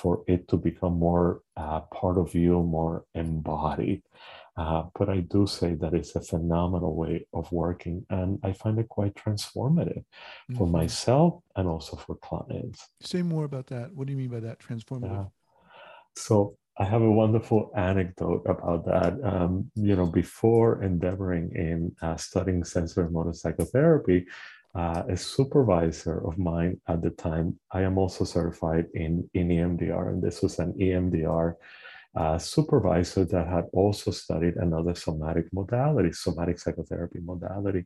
for 0.00 0.12
it 0.26 0.48
to 0.48 0.56
become 0.56 0.94
more 1.08 1.28
uh, 1.62 1.80
part 1.98 2.16
of 2.24 2.28
you, 2.34 2.62
more 2.62 3.04
embodied. 3.14 4.02
Uh, 4.56 4.82
but 4.98 5.08
I 5.16 5.18
do 5.34 5.46
say 5.46 5.74
that 5.80 5.94
it's 5.98 6.14
a 6.16 6.20
phenomenal 6.32 6.94
way 7.02 7.26
of 7.38 7.44
working, 7.52 7.96
and 8.10 8.38
I 8.48 8.52
find 8.52 8.78
it 8.78 8.88
quite 8.88 9.14
transformative 9.14 10.04
mm-hmm. 10.04 10.56
for 10.56 10.66
myself 10.66 11.32
and 11.56 11.66
also 11.68 11.96
for 11.96 12.14
clients. 12.16 12.80
Say 13.00 13.22
more 13.22 13.44
about 13.44 13.66
that. 13.68 13.86
What 13.94 14.06
do 14.06 14.12
you 14.12 14.18
mean 14.22 14.32
by 14.36 14.40
that 14.40 14.58
transformative? 14.58 15.30
So 16.16 16.34
I 16.78 16.84
have 16.84 17.02
a 17.02 17.16
wonderful 17.22 17.70
anecdote 17.76 18.42
about 18.54 18.82
that. 18.86 19.12
Um, 19.22 19.70
you 19.74 19.94
know, 19.96 20.06
before 20.06 20.82
endeavoring 20.82 21.46
in 21.54 21.78
uh, 22.02 22.16
studying 22.16 22.62
sensorimotor 22.62 23.34
psychotherapy, 23.34 24.26
uh, 24.74 25.02
a 25.08 25.16
supervisor 25.16 26.26
of 26.26 26.38
mine 26.38 26.80
at 26.88 27.02
the 27.02 27.10
time, 27.10 27.58
I 27.72 27.82
am 27.82 27.98
also 27.98 28.24
certified 28.24 28.86
in, 28.94 29.28
in 29.34 29.48
EMDR, 29.48 30.08
and 30.08 30.22
this 30.22 30.42
was 30.42 30.58
an 30.58 30.74
EMDR 30.74 31.54
uh, 32.16 32.38
supervisor 32.38 33.24
that 33.24 33.46
had 33.46 33.66
also 33.72 34.10
studied 34.10 34.56
another 34.56 34.94
somatic 34.94 35.46
modality, 35.52 36.12
somatic 36.12 36.58
psychotherapy 36.58 37.20
modality. 37.20 37.84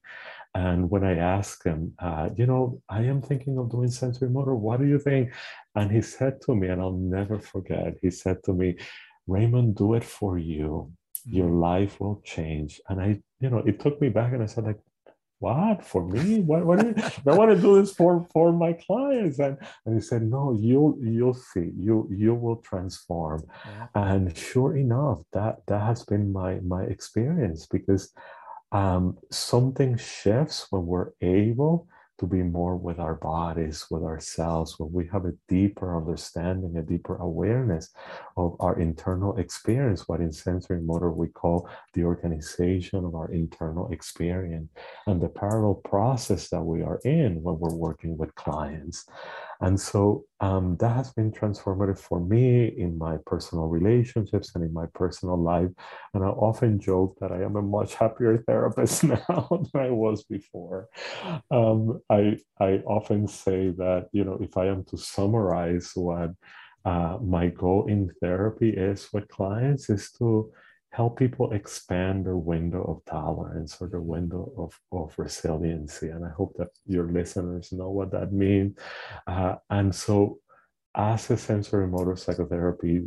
And 0.54 0.90
when 0.90 1.04
I 1.04 1.18
asked 1.18 1.64
him, 1.64 1.92
uh, 1.98 2.30
you 2.34 2.46
know, 2.46 2.80
I 2.88 3.02
am 3.02 3.20
thinking 3.20 3.58
of 3.58 3.70
doing 3.70 3.88
sensorimotor, 3.88 4.56
what 4.56 4.80
do 4.80 4.86
you 4.86 4.98
think? 4.98 5.32
And 5.74 5.90
he 5.90 6.00
said 6.00 6.40
to 6.42 6.54
me, 6.54 6.68
and 6.68 6.80
I'll 6.80 6.92
never 6.92 7.38
forget, 7.38 7.96
he 8.00 8.10
said 8.10 8.42
to 8.44 8.52
me, 8.52 8.76
Raymond, 9.26 9.76
do 9.76 9.94
it 9.94 10.04
for 10.04 10.38
you. 10.38 10.90
Your 11.26 11.48
mm. 11.48 11.60
life 11.60 12.00
will 12.00 12.20
change. 12.24 12.80
And 12.88 13.00
I, 13.00 13.20
you 13.40 13.50
know, 13.50 13.58
it 13.58 13.80
took 13.80 14.00
me 14.00 14.08
back 14.08 14.32
and 14.32 14.42
I 14.42 14.46
said, 14.46 14.64
like, 14.64 14.80
what? 15.38 15.84
For 15.84 16.06
me? 16.06 16.40
What, 16.40 16.64
what 16.64 16.84
you, 16.84 16.94
i 17.26 17.36
want 17.36 17.54
to 17.54 17.60
do 17.60 17.80
this 17.80 17.92
for 17.92 18.26
for 18.32 18.52
my 18.52 18.72
clients. 18.72 19.38
And 19.38 19.58
and 19.84 19.94
he 19.94 20.00
said 20.00 20.22
no 20.22 20.56
you'll 20.58 20.96
you'll 21.02 21.34
see. 21.34 21.70
You 21.76 22.08
you 22.10 22.34
will 22.34 22.56
transform. 22.56 23.44
Yeah. 23.66 23.86
and 23.94 24.36
sure 24.36 24.76
enough 24.76 25.18
that 25.32 25.66
that 25.66 25.82
has 25.82 26.04
been 26.04 26.32
my 26.32 26.60
my 26.60 26.84
experience 26.84 27.66
because 27.66 28.12
um, 28.72 29.16
something 29.30 29.96
shifts 29.96 30.66
when 30.70 30.84
we're 30.86 31.12
able 31.20 31.86
to 32.18 32.26
be 32.26 32.42
more 32.42 32.76
with 32.76 32.98
our 32.98 33.14
bodies, 33.14 33.86
with 33.90 34.02
ourselves, 34.02 34.78
when 34.78 34.92
we 34.92 35.08
have 35.12 35.24
a 35.24 35.32
deeper 35.48 35.96
understanding, 35.96 36.76
a 36.76 36.82
deeper 36.82 37.16
awareness 37.16 37.90
of 38.36 38.56
our 38.60 38.78
internal 38.78 39.36
experience, 39.36 40.08
what 40.08 40.20
in 40.20 40.30
sensorimotor 40.30 41.14
we 41.14 41.28
call 41.28 41.68
the 41.92 42.04
organization 42.04 43.04
of 43.04 43.14
our 43.14 43.30
internal 43.30 43.90
experience, 43.92 44.70
and 45.06 45.20
the 45.20 45.28
parallel 45.28 45.74
process 45.74 46.48
that 46.48 46.62
we 46.62 46.82
are 46.82 47.00
in 47.04 47.42
when 47.42 47.58
we're 47.58 47.74
working 47.74 48.16
with 48.16 48.34
clients. 48.34 49.06
And 49.60 49.80
so 49.80 50.24
um, 50.40 50.76
that 50.80 50.94
has 50.96 51.12
been 51.12 51.32
transformative 51.32 51.98
for 51.98 52.20
me 52.20 52.66
in 52.66 52.98
my 52.98 53.16
personal 53.24 53.66
relationships 53.66 54.52
and 54.54 54.64
in 54.64 54.72
my 54.72 54.86
personal 54.94 55.40
life. 55.40 55.70
And 56.12 56.24
I 56.24 56.28
often 56.28 56.78
joke 56.78 57.16
that 57.20 57.32
I 57.32 57.42
am 57.42 57.56
a 57.56 57.62
much 57.62 57.94
happier 57.94 58.36
therapist 58.46 59.04
now 59.04 59.48
than 59.72 59.82
I 59.82 59.90
was 59.90 60.24
before. 60.24 60.88
Um, 61.50 62.00
I, 62.10 62.38
I 62.60 62.82
often 62.86 63.26
say 63.26 63.70
that, 63.78 64.08
you 64.12 64.24
know, 64.24 64.38
if 64.40 64.56
I 64.56 64.66
am 64.66 64.84
to 64.84 64.98
summarize 64.98 65.92
what 65.94 66.32
uh, 66.84 67.18
my 67.22 67.48
goal 67.48 67.86
in 67.86 68.10
therapy 68.20 68.70
is 68.70 69.08
with 69.12 69.28
clients 69.28 69.88
is 69.88 70.12
to 70.12 70.52
help 70.90 71.18
people 71.18 71.52
expand 71.52 72.24
their 72.24 72.36
window 72.36 72.82
of 72.84 73.04
tolerance 73.04 73.76
or 73.80 73.88
their 73.88 74.00
window 74.00 74.52
of, 74.56 74.78
of 74.92 75.12
resiliency. 75.18 76.10
And 76.10 76.24
I 76.24 76.30
hope 76.30 76.54
that 76.58 76.68
your 76.86 77.10
listeners 77.10 77.72
know 77.72 77.90
what 77.90 78.12
that 78.12 78.32
means. 78.32 78.78
Uh, 79.26 79.56
and 79.70 79.92
so, 79.94 80.38
as 80.94 81.28
a 81.30 81.34
sensorimotor 81.34 82.16
psychotherapy 82.16 83.02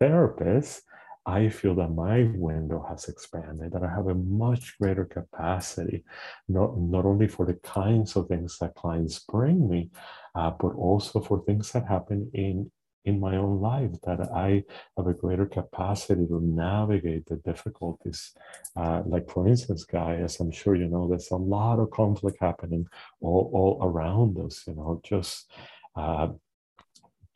therapist, 0.00 0.82
I 1.24 1.50
feel 1.50 1.74
that 1.76 1.90
my 1.90 2.28
window 2.34 2.84
has 2.88 3.08
expanded, 3.08 3.70
that 3.72 3.84
I 3.84 3.90
have 3.90 4.08
a 4.08 4.14
much 4.14 4.76
greater 4.80 5.04
capacity, 5.04 6.04
not, 6.48 6.76
not 6.78 7.04
only 7.04 7.28
for 7.28 7.44
the 7.46 7.54
kinds 7.62 8.16
of 8.16 8.26
things 8.26 8.58
that 8.58 8.74
clients 8.74 9.20
bring 9.20 9.68
me, 9.68 9.90
uh, 10.34 10.50
but 10.58 10.74
also 10.74 11.20
for 11.20 11.44
things 11.44 11.70
that 11.72 11.86
happen 11.86 12.30
in 12.32 12.70
in 13.08 13.18
my 13.18 13.36
own 13.36 13.60
life 13.60 13.90
that 14.04 14.20
I 14.32 14.64
have 14.96 15.06
a 15.06 15.14
greater 15.14 15.46
capacity 15.46 16.26
to 16.26 16.40
navigate 16.40 17.26
the 17.26 17.36
difficulties. 17.36 18.34
Uh, 18.76 19.02
like 19.06 19.28
for 19.30 19.48
instance, 19.48 19.84
Guy, 19.84 20.16
as 20.16 20.38
I'm 20.40 20.50
sure 20.50 20.74
you 20.74 20.88
know, 20.88 21.08
there's 21.08 21.30
a 21.30 21.36
lot 21.36 21.78
of 21.78 21.90
conflict 21.90 22.38
happening 22.40 22.86
all, 23.20 23.50
all 23.52 23.88
around 23.88 24.38
us. 24.38 24.64
You 24.66 24.74
know, 24.74 25.00
just 25.02 25.50
uh, 25.96 26.28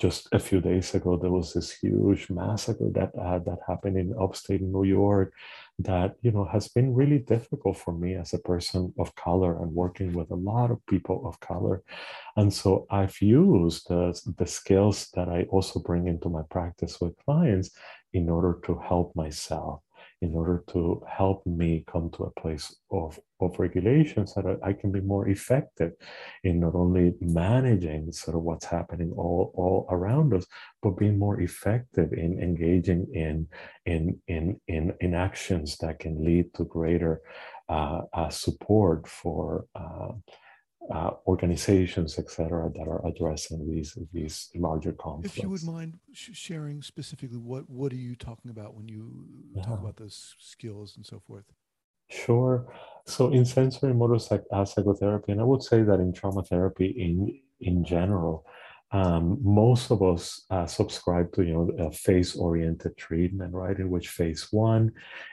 just 0.03 0.27
a 0.33 0.39
few 0.41 0.61
days 0.61 0.97
ago, 0.97 1.17
there 1.17 1.31
was 1.31 1.55
this 1.55 1.71
huge 1.71 2.29
massacre 2.29 2.91
that 2.99 3.13
uh, 3.15 3.39
that 3.47 3.61
happened 3.69 3.97
in 3.97 4.19
upstate 4.25 4.61
New 4.61 4.83
York. 4.83 5.33
That 5.79 6.17
you 6.23 6.33
know 6.33 6.45
has 6.57 6.67
been 6.77 6.93
really 7.01 7.21
difficult 7.35 7.77
for 7.79 7.95
me 7.95 8.11
as 8.23 8.35
a 8.35 8.45
person 8.53 8.93
of 8.99 9.15
color 9.15 9.53
and 9.63 9.81
working 9.83 10.13
with 10.13 10.31
a 10.33 10.43
lot 10.51 10.73
of 10.73 10.85
people 10.87 11.19
of 11.29 11.39
color, 11.39 11.83
and 12.37 12.53
so 12.53 12.71
I've 12.91 13.19
used 13.23 13.89
the, 13.89 14.05
the 14.39 14.47
skills 14.47 15.09
that 15.15 15.29
I 15.29 15.41
also 15.55 15.79
bring 15.79 16.09
into 16.09 16.29
my 16.29 16.43
practice 16.51 17.01
with 17.01 17.23
clients 17.25 17.71
in 18.13 18.29
order 18.29 18.59
to 18.67 18.73
help 18.91 19.15
myself 19.15 19.83
in 20.23 20.35
order 20.37 20.63
to 20.69 21.03
help 21.09 21.45
me 21.45 21.85
come 21.91 22.09
to 22.11 22.23
a 22.23 22.41
place 22.41 22.77
of, 22.93 23.19
of 23.41 23.59
regulation 23.59 24.25
so 24.25 24.41
that 24.41 24.61
I 24.63 24.73
can 24.73 24.93
be 24.93 25.01
more 25.01 25.29
effective 25.29 25.93
in 26.45 26.61
not 26.61 26.77
only 26.77 27.15
managing 27.21 28.13
sort 28.13 28.37
of 28.37 28.45
what's 28.45 28.65
happening 28.65 29.13
all, 29.17 29.53
all 29.57 29.87
around 29.91 30.33
us, 30.33 30.47
but 30.81 30.97
being 30.97 31.19
more 31.19 31.41
effective 31.41 32.13
in 32.13 32.41
engaging 32.41 33.09
in, 33.13 33.49
in, 33.85 34.17
in, 34.29 34.61
in, 34.69 34.95
in 35.01 35.15
actions 35.15 35.77
that 35.79 35.99
can 35.99 36.25
lead 36.25 36.55
to 36.55 36.65
greater 36.65 37.21
uh, 37.69 38.03
uh, 38.13 38.29
support 38.29 39.09
for 39.09 39.65
uh, 39.75 40.13
uh, 40.91 41.11
organizations, 41.27 42.19
etc., 42.19 42.71
that 42.75 42.89
are 42.89 43.07
addressing 43.07 43.69
these 43.69 43.97
these 44.13 44.51
larger 44.55 44.93
conflicts. 44.93 45.37
If 45.37 45.43
you 45.43 45.51
would 45.51 45.63
mind 45.63 45.99
sharing 46.13 46.83
specifically, 46.83 47.39
what 47.39 47.69
what 47.71 47.93
are 47.93 48.03
you 48.09 48.17
talking 48.17 48.51
about 48.51 48.75
when 48.75 48.89
you 48.89 49.27
yeah. 49.55 49.63
talk 49.63 49.81
about 49.81 49.97
those 49.97 50.35
skills 50.39 50.97
and 50.97 51.07
so 51.07 51.21
forth? 51.27 51.45
Sure. 52.09 52.67
So 53.07 53.33
in 53.33 53.45
sensorimotor 53.45 54.21
psych- 54.21 54.45
uh, 54.53 54.65
psychotherapy, 54.65 55.33
and 55.33 55.41
I 55.41 55.45
would 55.45 55.63
say 55.63 55.83
that 55.83 56.01
in 56.01 56.13
trauma 56.13 56.43
therapy 56.43 56.87
in 56.87 57.39
in 57.61 57.85
general, 57.85 58.45
um, 58.91 59.39
most 59.43 59.91
of 59.91 60.03
us 60.03 60.45
uh, 60.51 60.67
subscribe 60.67 61.33
to 61.33 61.43
you 61.43 61.55
know 61.55 61.87
a 61.87 61.91
phase-oriented 61.91 62.97
treatment, 62.97 63.55
right? 63.55 63.79
In 63.79 63.89
which 63.89 64.09
phase 64.09 64.49
one 64.51 64.93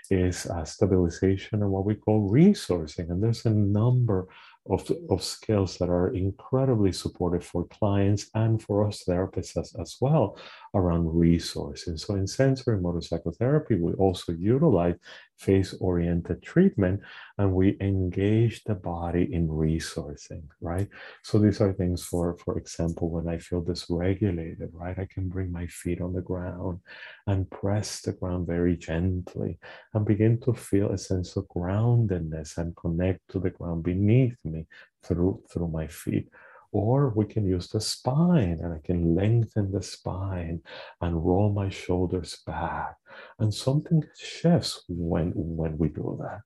is 0.09 0.45
uh, 0.45 0.63
stabilization 0.63 1.61
and 1.61 1.71
what 1.71 1.85
we 1.85 1.95
call 1.95 2.31
resourcing, 2.31 3.09
and 3.09 3.21
there's 3.21 3.45
a 3.45 3.49
number 3.49 4.27
of, 4.69 4.91
of 5.09 5.23
skills 5.23 5.77
that 5.77 5.89
are 5.89 6.13
incredibly 6.13 6.91
supportive 6.91 7.45
for 7.45 7.65
clients 7.67 8.29
and 8.35 8.61
for 8.61 8.87
us 8.87 9.03
therapists 9.07 9.57
as, 9.57 9.73
as 9.79 9.97
well 10.01 10.37
around 10.75 11.07
resources. 11.07 12.03
So 12.03 12.15
in 12.15 12.25
sensorimotor 12.25 13.03
psychotherapy, 13.03 13.75
we 13.75 13.93
also 13.93 14.33
utilize 14.33 14.95
phase-oriented 15.39 16.43
treatment 16.43 16.99
and 17.37 17.53
we 17.53 17.77
engage 17.79 18.63
the 18.65 18.75
body 18.75 19.33
in 19.33 19.47
resourcing, 19.47 20.43
right? 20.61 20.87
So 21.23 21.39
these 21.39 21.61
are 21.61 21.73
things 21.73 22.03
for, 22.03 22.37
for 22.43 22.57
example, 22.57 23.09
when 23.09 23.27
I 23.27 23.37
feel 23.37 23.63
dysregulated, 23.63 24.69
right? 24.73 24.99
I 24.99 25.07
can 25.11 25.29
bring 25.29 25.51
my 25.51 25.65
feet 25.67 26.01
on 26.01 26.13
the 26.13 26.21
ground 26.21 26.79
and 27.27 27.49
press 27.49 28.01
the 28.01 28.13
ground 28.13 28.47
very 28.47 28.75
gently 28.75 29.57
and 29.93 30.05
begin 30.05 30.39
to 30.41 30.53
feel 30.53 30.91
a 30.91 30.97
sense 30.97 31.35
of 31.37 31.47
groundedness 31.47 32.57
and 32.57 32.75
connect 32.75 33.21
to 33.29 33.39
the 33.39 33.49
ground 33.49 33.83
beneath 33.83 34.37
me 34.43 34.67
through, 35.03 35.41
through 35.49 35.69
my 35.69 35.87
feet 35.87 36.29
or 36.71 37.09
we 37.09 37.25
can 37.25 37.45
use 37.45 37.67
the 37.67 37.81
spine 37.81 38.59
and 38.61 38.73
I 38.73 38.79
can 38.83 39.15
lengthen 39.15 39.71
the 39.71 39.81
spine 39.81 40.61
and 41.01 41.25
roll 41.25 41.51
my 41.51 41.69
shoulders 41.69 42.41
back. 42.45 42.95
And 43.39 43.53
something 43.53 44.03
shifts 44.17 44.83
when, 44.87 45.31
when 45.35 45.77
we 45.77 45.89
do 45.89 46.17
that. 46.21 46.41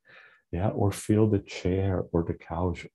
Yeah, 0.52 0.70
or 0.70 0.92
feel 0.92 1.28
the 1.28 1.40
chair 1.40 2.04
or 2.12 2.24
the 2.24 2.36
couch 2.36 2.86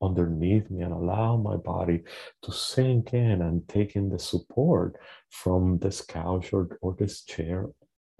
underneath 0.00 0.70
me 0.70 0.82
and 0.82 0.92
allow 0.92 1.36
my 1.36 1.56
body 1.56 2.04
to 2.42 2.52
sink 2.52 3.12
in 3.12 3.42
and 3.42 3.68
take 3.68 3.96
in 3.96 4.08
the 4.08 4.18
support 4.18 4.96
from 5.30 5.78
this 5.78 6.00
couch 6.00 6.52
or, 6.52 6.78
or 6.80 6.94
this 6.96 7.22
chair 7.22 7.66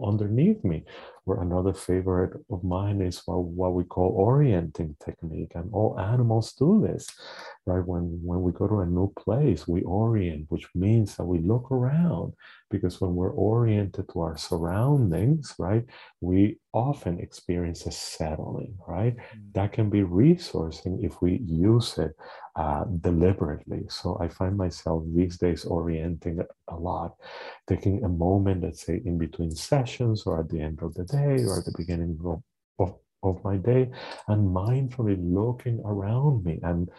underneath 0.03 0.65
me. 0.65 0.85
Or 1.27 1.43
another 1.43 1.75
favorite 1.75 2.41
of 2.51 2.65
mine 2.65 3.03
is 3.03 3.23
what, 3.27 3.45
what 3.45 3.75
we 3.75 3.85
call 3.85 4.11
orienting 4.17 4.97
technique. 5.05 5.53
And 5.55 5.69
all 5.73 5.99
animals 6.01 6.53
do 6.53 6.81
this, 6.87 7.07
right? 7.67 7.87
When, 7.87 8.19
when 8.25 8.43
we 8.43 8.53
go 8.53 8.67
to 8.67 8.81
a 8.81 8.87
new 8.87 9.13
place, 9.13 9.69
we 9.69 9.83
orient, 9.83 10.47
which 10.49 10.69
means 10.75 11.17
that 11.17 11.25
we 11.25 11.41
look 11.41 11.71
around 11.71 12.33
because 12.71 13.01
when 13.01 13.15
we're 13.15 13.33
oriented 13.33 14.09
to 14.11 14.21
our 14.21 14.37
surroundings, 14.37 15.55
right, 15.59 15.85
we 16.21 16.59
often 16.73 17.19
experience 17.19 17.87
a 17.87 17.93
settling, 17.93 18.77
right? 18.87 19.17
Mm-hmm. 19.17 19.53
That 19.55 19.73
can 19.73 19.91
be 19.91 20.01
resourcing 20.01 21.05
if 21.05 21.21
we 21.23 21.41
use 21.45 21.99
it 21.99 22.13
uh, 22.57 22.85
deliberately. 23.01 23.87
So 23.89 24.19
I 24.21 24.29
find 24.29 24.57
myself 24.57 25.05
these 25.15 25.39
days 25.39 25.65
orienting 25.65 26.41
a 26.69 26.77
lot, 26.77 27.15
taking 27.69 28.05
a 28.05 28.09
moment, 28.09 28.63
let's 28.63 28.85
say, 28.85 29.01
in 29.05 29.19
between 29.19 29.51
sessions 29.51 30.25
or 30.27 30.41
at 30.41 30.49
the 30.49 30.61
end 30.61 30.83
of 30.83 30.95
the 30.95 31.05
day 31.05 31.45
or 31.45 31.59
at 31.59 31.65
the 31.65 31.75
beginning 31.77 32.19
of, 32.25 32.43
of, 32.79 32.95
of 33.23 33.43
my 33.45 33.57
day, 33.57 33.91
and 34.29 34.55
mindfully 34.55 35.17
looking 35.19 35.81
around 35.85 36.45
me 36.45 36.61
and 36.63 36.91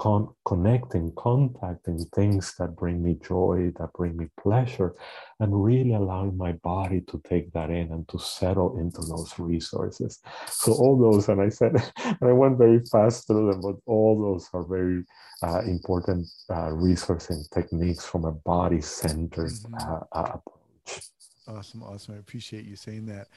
con- 0.00 0.34
connecting, 0.46 1.12
contacting 1.14 1.98
things 2.14 2.54
that 2.58 2.74
bring 2.74 3.02
me 3.02 3.18
joy, 3.22 3.70
that 3.78 3.92
bring 3.92 4.16
me 4.16 4.26
pleasure, 4.40 4.94
and 5.40 5.62
really 5.62 5.92
allowing 5.92 6.34
my 6.38 6.52
body 6.52 7.02
to 7.02 7.20
take 7.28 7.52
that 7.52 7.68
in 7.68 7.92
and 7.92 8.08
to 8.08 8.18
settle 8.18 8.78
into 8.78 9.02
those 9.02 9.38
resources. 9.38 10.20
So 10.46 10.72
all 10.72 10.98
those, 10.98 11.28
and 11.28 11.42
I 11.42 11.50
said, 11.50 11.72
and 12.02 12.16
I 12.22 12.32
went 12.32 12.56
very 12.56 12.80
fast 12.90 13.26
through 13.26 13.52
them, 13.52 13.60
but 13.60 13.76
all 13.84 14.18
those 14.18 14.48
are 14.54 14.64
very 14.64 15.04
uh, 15.42 15.60
important 15.66 16.26
uh, 16.48 16.70
resourcing 16.70 17.48
techniques 17.50 18.06
from 18.06 18.24
a 18.24 18.32
body-centered 18.32 19.50
mm-hmm. 19.50 19.74
uh, 19.74 20.18
uh 20.18 20.38
approach. 20.38 21.02
Awesome, 21.46 21.82
awesome. 21.82 22.14
I 22.14 22.18
appreciate 22.18 22.64
you 22.64 22.76
saying 22.76 23.04
that. 23.06 23.28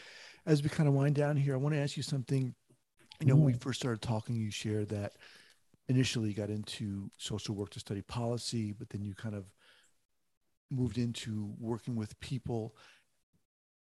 As 0.45 0.63
we 0.63 0.69
kind 0.69 0.88
of 0.88 0.95
wind 0.95 1.15
down 1.15 1.36
here, 1.36 1.56
I 1.56 1.58
want 1.58 1.76
to 1.76 1.82
ask 1.82 1.97
you 1.97 2.04
something. 2.04 2.56
You 3.19 3.28
know, 3.28 3.36
when 3.36 3.45
we 3.45 3.54
mm. 3.54 3.62
first 3.62 3.80
started 3.80 4.02
talking, 4.02 4.36
you 4.36 4.52
shared 4.52 4.89
that 4.89 5.13
initially 5.88 6.34
got 6.34 6.50
into 6.50 7.12
social 7.17 7.56
work 7.56 7.69
to 7.72 7.80
study 7.80 8.02
policy, 8.02 8.72
but 8.72 8.89
then 8.89 9.04
you 9.04 9.13
kind 9.13 9.36
of 9.36 9.46
moved 10.72 10.98
into 10.98 11.54
working 11.60 11.96
with 11.96 12.19
people. 12.19 12.76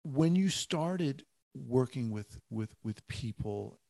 When 0.05 0.37
you 0.37 0.49
started 0.49 1.25
working 1.55 2.11
with 2.11 2.41
with 2.51 2.75
with 2.85 3.07
people, 3.09 3.81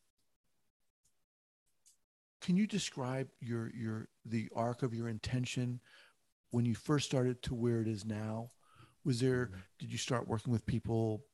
can 2.41 2.57
you 2.57 2.67
describe 2.67 3.29
your 3.41 3.71
your 3.75 4.09
the 4.25 4.49
arc 4.55 4.83
of 4.83 4.95
your 4.95 5.09
intention 5.09 5.81
when 6.51 6.65
you 6.65 6.75
first 6.75 7.07
started 7.07 7.43
to 7.43 7.55
where 7.55 7.81
it 7.81 7.89
is 7.89 8.05
now? 8.05 8.49
Was 9.05 9.21
there 9.21 9.47
mm-hmm. 9.47 9.61
did 9.79 9.93
you 9.93 9.99
start 9.99 10.29
working 10.29 10.53
with 10.53 10.67
people 10.67 11.25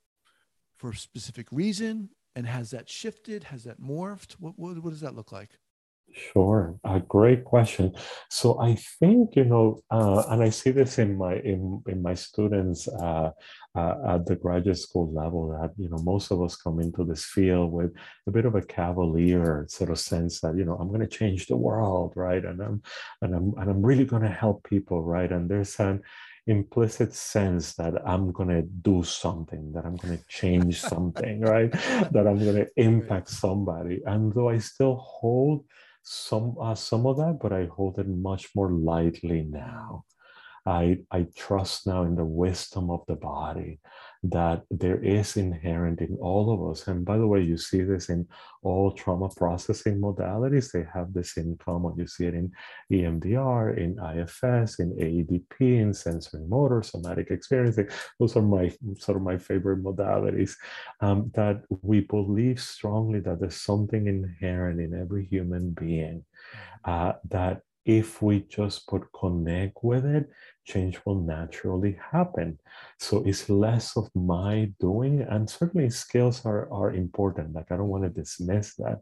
for 0.77 0.91
a 0.91 0.97
specific 0.97 1.47
reason? 1.51 2.11
And 2.37 2.47
has 2.49 2.73
that 2.73 2.89
shifted? 2.89 3.45
Has 3.45 3.63
that 3.63 3.81
morphed? 3.81 4.33
What, 4.41 4.59
what, 4.59 4.83
what 4.83 4.91
does 4.91 5.03
that 5.03 5.15
look 5.15 5.31
like? 5.31 5.51
Sure, 6.17 6.79
a 6.85 7.01
great 7.01 7.43
question. 7.43 7.93
So 8.31 8.61
I 8.61 8.77
think 9.01 9.35
you 9.35 9.45
know, 9.45 9.81
uh, 9.91 10.23
and 10.29 10.45
I 10.45 10.51
see 10.51 10.71
this 10.71 11.01
in 11.01 11.17
my 11.17 11.35
in 11.39 11.83
in 11.89 12.03
my 12.03 12.15
students 12.15 12.87
uh, 12.87 13.31
uh, 13.75 13.95
at 14.07 14.25
the 14.25 14.37
graduate 14.37 14.79
school 14.79 15.13
level 15.13 15.49
that 15.49 15.73
you 15.77 15.89
know 15.89 15.99
most 15.99 16.31
of 16.31 16.41
us 16.41 16.55
come 16.55 16.79
into 16.79 17.03
this 17.03 17.25
field 17.25 17.73
with 17.73 17.93
a 18.29 18.31
bit 18.31 18.45
of 18.45 18.55
a 18.55 18.63
cavalier 18.63 19.67
sort 19.69 19.91
of 19.91 19.99
sense 19.99 20.41
that 20.41 20.57
you 20.57 20.65
know 20.65 20.77
I'm 20.77 20.87
going 20.87 21.01
to 21.01 21.09
change 21.09 21.47
the 21.47 21.57
world, 21.57 22.13
right? 22.15 22.45
And 22.45 22.61
I'm 22.61 22.83
and 23.21 23.35
I'm 23.35 23.55
and 23.59 23.69
I'm 23.69 23.83
really 23.83 24.05
going 24.05 24.23
to 24.23 24.29
help 24.29 24.63
people, 24.63 25.03
right? 25.03 25.33
And 25.33 25.51
there's 25.51 25.81
an 25.81 26.01
implicit 26.47 27.13
sense 27.13 27.75
that 27.75 27.95
I'm 28.07 28.31
going 28.31 28.51
to 28.51 28.63
do 28.63 29.03
something, 29.03 29.73
that 29.73 29.85
I'm 29.85 29.97
going 29.97 30.17
to 30.17 30.25
change 30.29 30.81
something, 30.81 31.41
right? 31.41 31.73
That 32.13 32.29
I'm 32.29 32.39
going 32.39 32.57
to 32.57 32.69
impact 32.77 33.31
somebody. 33.31 34.03
And 34.07 34.33
though 34.33 34.51
I 34.51 34.59
still 34.59 34.95
hold 34.95 35.65
some 36.05 36.57
uh, 36.61 36.75
some 36.77 37.05
of 37.07 37.17
that, 37.17 37.39
but 37.43 37.53
I 37.53 37.67
hold 37.67 37.99
it 37.99 38.07
much 38.09 38.55
more 38.55 38.71
lightly 38.71 39.43
now. 39.43 40.05
I, 40.67 40.99
I 41.11 41.27
trust 41.37 41.87
now 41.87 42.05
in 42.05 42.15
the 42.15 42.25
wisdom 42.25 42.91
of 42.91 43.03
the 43.07 43.17
body 43.17 43.81
that 44.23 44.63
there 44.71 45.03
is 45.05 45.37
inherent 45.37 46.01
in 46.01 46.17
all 46.17 46.51
of 46.51 46.71
us. 46.71 46.89
And 46.89 47.05
by 47.05 47.19
the 47.19 47.27
way, 47.27 47.43
you 47.43 47.59
see 47.59 47.83
this 47.83 48.09
in 48.09 48.27
all 48.63 48.91
trauma 48.93 49.29
processing 49.29 50.01
modalities. 50.01 50.73
They 50.73 50.87
have 50.95 51.13
this 51.13 51.37
in 51.37 51.59
common. 51.59 51.95
You 51.99 52.07
see 52.07 52.25
it 52.25 52.35
in 52.35 52.51
EMDR, 52.91 53.77
in 53.77 53.99
IFS, 53.99 54.79
in 54.81 54.93
AEDP, 54.97 55.61
in 55.61 55.93
sensorimotor, 55.93 56.83
somatic 56.83 57.31
experiencing. 57.31 57.89
Those 58.19 58.35
are 58.37 58.43
my 58.43 58.73
sort 58.99 59.19
of 59.19 59.23
my 59.23 59.37
favorite 59.37 59.85
modalities. 59.85 60.55
Um, 61.01 61.31
that 61.35 61.63
we 61.83 62.01
believe 62.01 62.59
strongly 62.59 63.21
that 63.21 63.41
there's 63.41 63.61
something 63.61 64.07
inherent 64.07 64.81
in 64.81 64.99
every 64.99 65.27
human 65.27 65.71
being 65.73 66.25
uh, 66.87 67.13
that 67.29 67.61
if 67.85 68.23
we 68.23 68.41
just 68.49 68.87
put 68.87 69.13
connect 69.13 69.79
with 69.83 70.07
it, 70.07 70.31
change 70.65 70.99
will 71.05 71.21
naturally 71.21 71.99
happen. 72.13 72.59
So 72.99 73.23
it's 73.27 73.51
less 73.51 73.97
of 73.97 74.09
my 74.15 74.73
doing, 74.81 75.21
and 75.21 75.49
certainly 75.49 75.91
skills 75.91 76.45
are, 76.47 76.73
are 76.73 76.93
important. 76.93 77.55
Like 77.55 77.71
I 77.71 77.77
don't 77.77 77.89
want 77.89 78.05
to 78.05 78.11
dismiss 78.11 78.75
that, 78.77 79.01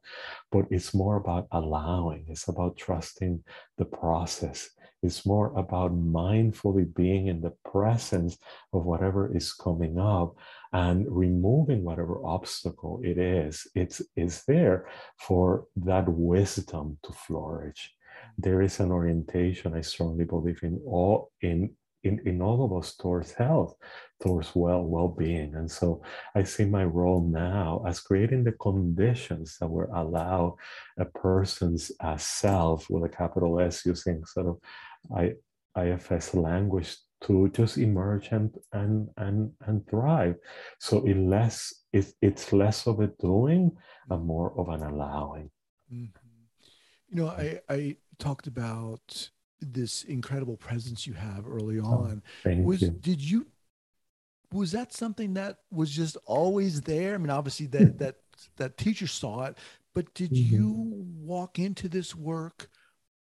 but 0.50 0.66
it's 0.70 0.94
more 0.94 1.16
about 1.16 1.46
allowing, 1.52 2.26
it's 2.28 2.48
about 2.48 2.76
trusting 2.76 3.44
the 3.78 3.84
process. 3.84 4.70
It's 5.04 5.26
more 5.26 5.52
about 5.56 5.92
mindfully 5.92 6.94
being 6.94 7.26
in 7.26 7.40
the 7.40 7.54
presence 7.64 8.38
of 8.72 8.84
whatever 8.84 9.34
is 9.36 9.52
coming 9.52 9.98
up 9.98 10.36
and 10.72 11.06
removing 11.08 11.82
whatever 11.82 12.24
obstacle 12.24 13.00
it 13.02 13.18
is. 13.18 13.66
It's, 13.74 14.00
it's 14.14 14.44
there 14.44 14.86
for 15.18 15.66
that 15.76 16.08
wisdom 16.08 16.98
to 17.02 17.12
flourish 17.12 17.92
there 18.38 18.62
is 18.62 18.80
an 18.80 18.90
orientation 18.90 19.74
i 19.74 19.80
strongly 19.80 20.24
believe 20.24 20.60
in 20.62 20.80
all 20.86 21.30
in 21.42 21.70
in, 22.04 22.20
in 22.26 22.42
all 22.42 22.64
of 22.64 22.72
us 22.72 22.94
towards 22.96 23.32
health 23.32 23.76
towards 24.20 24.54
well 24.54 24.82
well-being. 24.82 25.54
And 25.54 25.70
so 25.70 26.02
i 26.34 26.42
see 26.42 26.64
my 26.64 26.84
role 26.84 27.22
now 27.28 27.82
as 27.86 28.00
creating 28.00 28.44
the 28.44 28.52
conditions 28.52 29.56
that 29.60 29.68
will 29.68 29.88
allow 29.94 30.56
a 30.98 31.04
person's 31.04 31.92
uh, 32.00 32.16
self 32.16 32.88
with 32.90 33.04
a 33.04 33.08
capital 33.08 33.60
s 33.60 33.86
using 33.86 34.24
sort 34.24 34.46
of 34.46 34.58
I, 35.16 35.34
ifs 35.76 36.34
language 36.34 36.96
to 37.22 37.48
just 37.50 37.78
emerge 37.78 38.28
and 38.32 38.54
and 38.72 39.08
and 39.16 39.52
and 39.66 39.86
thrive. 39.88 40.36
So 40.78 41.06
it 41.06 41.16
less 41.16 41.72
it, 41.92 42.12
it's 42.20 42.52
less 42.52 42.86
of 42.86 43.00
a 43.00 43.08
doing 43.20 43.70
and 44.10 44.24
more 44.24 44.52
of 44.58 44.68
an 44.68 44.82
allowing. 44.82 45.50
Mm-hmm. 45.92 46.08
you 47.10 47.16
know 47.16 47.28
i 47.28 47.60
i 47.68 47.96
talked 48.18 48.46
about 48.46 49.30
this 49.60 50.02
incredible 50.04 50.56
presence 50.56 51.06
you 51.06 51.12
have 51.14 51.46
early 51.48 51.78
oh, 51.78 51.86
on. 51.86 52.22
Oh, 52.46 52.56
was 52.62 52.82
you. 52.82 52.90
did 52.90 53.20
you 53.20 53.46
was 54.52 54.72
that 54.72 54.92
something 54.92 55.34
that 55.34 55.58
was 55.70 55.90
just 55.90 56.16
always 56.26 56.82
there? 56.82 57.14
I 57.14 57.18
mean, 57.18 57.30
obviously 57.30 57.66
that 57.68 57.98
that 57.98 58.16
that 58.56 58.76
teacher 58.76 59.06
saw 59.06 59.44
it, 59.44 59.56
but 59.94 60.12
did 60.14 60.32
mm-hmm. 60.32 60.54
you 60.54 61.04
walk 61.20 61.58
into 61.58 61.88
this 61.88 62.14
work 62.14 62.68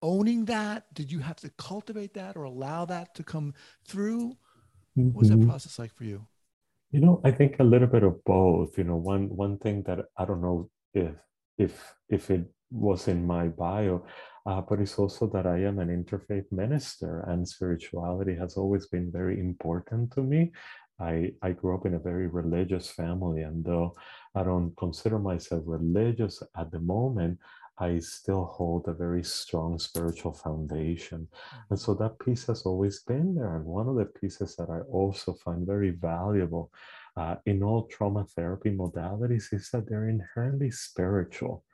owning 0.02 0.44
that? 0.46 0.92
Did 0.94 1.10
you 1.10 1.20
have 1.20 1.36
to 1.36 1.50
cultivate 1.50 2.14
that 2.14 2.36
or 2.36 2.44
allow 2.44 2.84
that 2.86 3.14
to 3.14 3.22
come 3.22 3.54
through? 3.86 4.36
Mm-hmm. 4.98 5.08
What 5.08 5.20
was 5.20 5.28
that 5.28 5.38
mm-hmm. 5.38 5.48
process 5.48 5.78
like 5.78 5.94
for 5.94 6.04
you? 6.04 6.26
You 6.90 7.00
know, 7.00 7.20
I 7.24 7.30
think 7.30 7.56
a 7.58 7.64
little 7.64 7.88
bit 7.88 8.02
of 8.02 8.22
both. 8.24 8.76
You 8.76 8.84
know, 8.84 8.96
one 8.96 9.34
one 9.34 9.58
thing 9.58 9.82
that 9.84 10.00
I 10.18 10.24
don't 10.24 10.42
know 10.42 10.70
if 10.92 11.14
if 11.56 11.94
if 12.08 12.30
it 12.30 12.44
was 12.70 13.08
in 13.08 13.26
my 13.26 13.48
bio, 13.48 14.04
uh, 14.46 14.60
but 14.60 14.80
it's 14.80 14.98
also 14.98 15.26
that 15.28 15.46
I 15.46 15.58
am 15.58 15.78
an 15.78 15.88
interfaith 15.88 16.50
minister 16.50 17.20
and 17.28 17.46
spirituality 17.46 18.34
has 18.36 18.56
always 18.56 18.86
been 18.86 19.10
very 19.10 19.38
important 19.38 20.12
to 20.12 20.22
me. 20.22 20.52
I, 21.00 21.32
I 21.42 21.52
grew 21.52 21.74
up 21.74 21.86
in 21.86 21.94
a 21.94 21.98
very 21.98 22.28
religious 22.28 22.88
family, 22.88 23.42
and 23.42 23.64
though 23.64 23.94
I 24.34 24.42
don't 24.44 24.76
consider 24.76 25.18
myself 25.18 25.64
religious 25.66 26.42
at 26.56 26.70
the 26.70 26.78
moment, 26.78 27.38
I 27.78 27.98
still 27.98 28.44
hold 28.44 28.86
a 28.86 28.92
very 28.92 29.24
strong 29.24 29.78
spiritual 29.78 30.32
foundation. 30.32 31.26
And 31.70 31.78
so 31.78 31.94
that 31.94 32.18
piece 32.18 32.46
has 32.46 32.62
always 32.62 33.02
been 33.02 33.34
there. 33.34 33.56
And 33.56 33.64
one 33.64 33.88
of 33.88 33.96
the 33.96 34.04
pieces 34.04 34.54
that 34.56 34.70
I 34.70 34.80
also 34.80 35.32
find 35.32 35.66
very 35.66 35.90
valuable 35.90 36.70
uh, 37.16 37.36
in 37.46 37.62
all 37.62 37.86
trauma 37.86 38.24
therapy 38.24 38.70
modalities 38.70 39.52
is 39.52 39.70
that 39.70 39.88
they're 39.88 40.08
inherently 40.08 40.70
spiritual. 40.70 41.64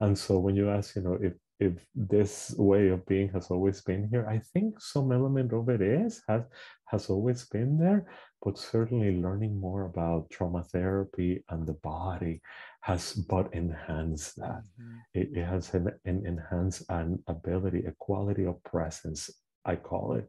And 0.00 0.18
so 0.18 0.38
when 0.38 0.56
you 0.56 0.68
ask, 0.68 0.96
you 0.96 1.02
know, 1.02 1.18
if 1.20 1.34
if 1.62 1.86
this 1.94 2.54
way 2.58 2.88
of 2.88 3.06
being 3.06 3.28
has 3.30 3.46
always 3.50 3.80
been 3.82 4.08
here, 4.10 4.26
I 4.28 4.38
think 4.52 4.80
some 4.80 5.12
element 5.12 5.52
of 5.52 5.68
it 5.68 5.80
is 5.80 6.22
has 6.28 6.42
has 6.86 7.08
always 7.08 7.44
been 7.46 7.78
there, 7.78 8.00
but 8.42 8.58
certainly 8.58 9.22
learning 9.26 9.54
more 9.58 9.84
about 9.86 10.30
trauma 10.30 10.62
therapy 10.64 11.44
and 11.50 11.66
the 11.66 11.78
body 11.94 12.42
has 12.80 13.12
but 13.12 13.46
enhanced 13.54 14.36
that. 14.36 14.62
Mm-hmm. 14.80 14.98
It, 15.14 15.28
it, 15.38 15.44
has 15.44 15.72
an, 15.74 15.88
an 16.04 16.26
enhanced 16.26 16.82
an 16.88 17.22
ability, 17.28 17.84
a 17.86 17.94
quality 17.98 18.44
of 18.44 18.62
presence, 18.64 19.30
I 19.64 19.76
call 19.76 20.14
it. 20.14 20.28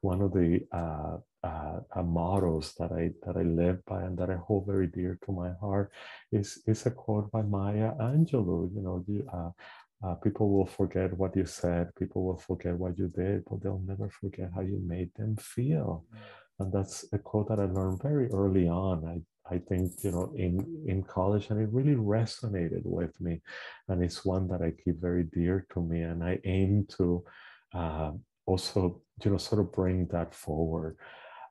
One 0.00 0.20
of 0.20 0.32
the 0.32 0.60
uh, 0.72 1.18
uh, 1.44 1.80
uh, 1.94 2.02
mottos 2.02 2.74
that 2.78 2.92
I 2.92 3.10
that 3.24 3.36
I 3.36 3.42
live 3.42 3.84
by 3.84 4.02
and 4.02 4.16
that 4.18 4.30
I 4.30 4.36
hold 4.36 4.66
very 4.66 4.86
dear 4.86 5.18
to 5.24 5.32
my 5.32 5.50
heart 5.60 5.90
is 6.30 6.62
is 6.66 6.86
a 6.86 6.90
quote 6.90 7.30
by 7.30 7.42
Maya 7.42 7.92
Angelou. 8.00 8.74
You 8.74 8.82
know, 8.82 9.04
the, 9.06 9.24
uh, 9.32 9.50
uh, 10.04 10.14
people 10.16 10.50
will 10.50 10.66
forget 10.66 11.16
what 11.16 11.36
you 11.36 11.46
said, 11.46 11.94
people 11.94 12.24
will 12.24 12.38
forget 12.38 12.74
what 12.74 12.98
you 12.98 13.08
did, 13.08 13.44
but 13.48 13.62
they'll 13.62 13.82
never 13.86 14.08
forget 14.08 14.50
how 14.54 14.60
you 14.60 14.80
made 14.84 15.10
them 15.16 15.36
feel. 15.36 16.04
And 16.58 16.72
that's 16.72 17.04
a 17.12 17.18
quote 17.18 17.48
that 17.48 17.60
I 17.60 17.64
learned 17.64 18.02
very 18.02 18.28
early 18.30 18.68
on. 18.68 19.04
I, 19.06 19.54
I 19.54 19.58
think, 19.58 19.92
you 20.02 20.12
know, 20.12 20.32
in, 20.36 20.84
in 20.86 21.02
college, 21.02 21.50
and 21.50 21.60
it 21.60 21.68
really 21.72 21.94
resonated 21.94 22.82
with 22.84 23.20
me. 23.20 23.40
And 23.88 24.02
it's 24.02 24.24
one 24.24 24.48
that 24.48 24.62
I 24.62 24.72
keep 24.84 25.00
very 25.00 25.24
dear 25.24 25.66
to 25.72 25.80
me. 25.80 26.02
And 26.02 26.22
I 26.22 26.38
aim 26.44 26.86
to 26.96 27.24
uh, 27.74 28.12
also, 28.46 29.02
you 29.24 29.30
know, 29.30 29.38
sort 29.38 29.60
of 29.60 29.72
bring 29.72 30.06
that 30.08 30.34
forward. 30.34 30.96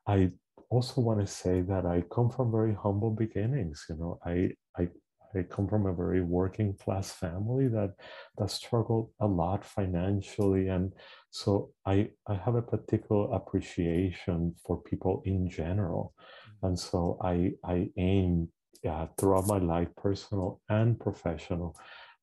I 0.06 0.30
also 0.70 1.00
want 1.00 1.20
to 1.20 1.26
say 1.26 1.60
that 1.62 1.84
I 1.84 2.02
come 2.14 2.30
from 2.30 2.50
very 2.50 2.74
humble 2.74 3.10
beginnings. 3.10 3.84
You 3.88 3.96
know, 3.96 4.18
I, 4.24 4.50
I 4.76 4.88
I 5.34 5.42
come 5.42 5.68
from 5.68 5.86
a 5.86 5.94
very 5.94 6.20
working 6.20 6.74
class 6.74 7.10
family 7.12 7.68
that 7.68 7.94
that 8.38 8.50
struggled 8.50 9.10
a 9.20 9.26
lot 9.26 9.64
financially, 9.64 10.68
and 10.68 10.92
so 11.30 11.72
I 11.86 12.10
I 12.26 12.34
have 12.34 12.54
a 12.54 12.62
particular 12.62 13.34
appreciation 13.34 14.54
for 14.64 14.82
people 14.82 15.22
in 15.24 15.48
general, 15.48 16.14
mm-hmm. 16.18 16.66
and 16.66 16.78
so 16.78 17.18
I 17.22 17.52
I 17.64 17.90
aim 17.96 18.48
uh, 18.88 19.06
throughout 19.16 19.46
my 19.46 19.58
life, 19.58 19.88
personal 19.96 20.60
and 20.68 20.98
professional, 20.98 21.76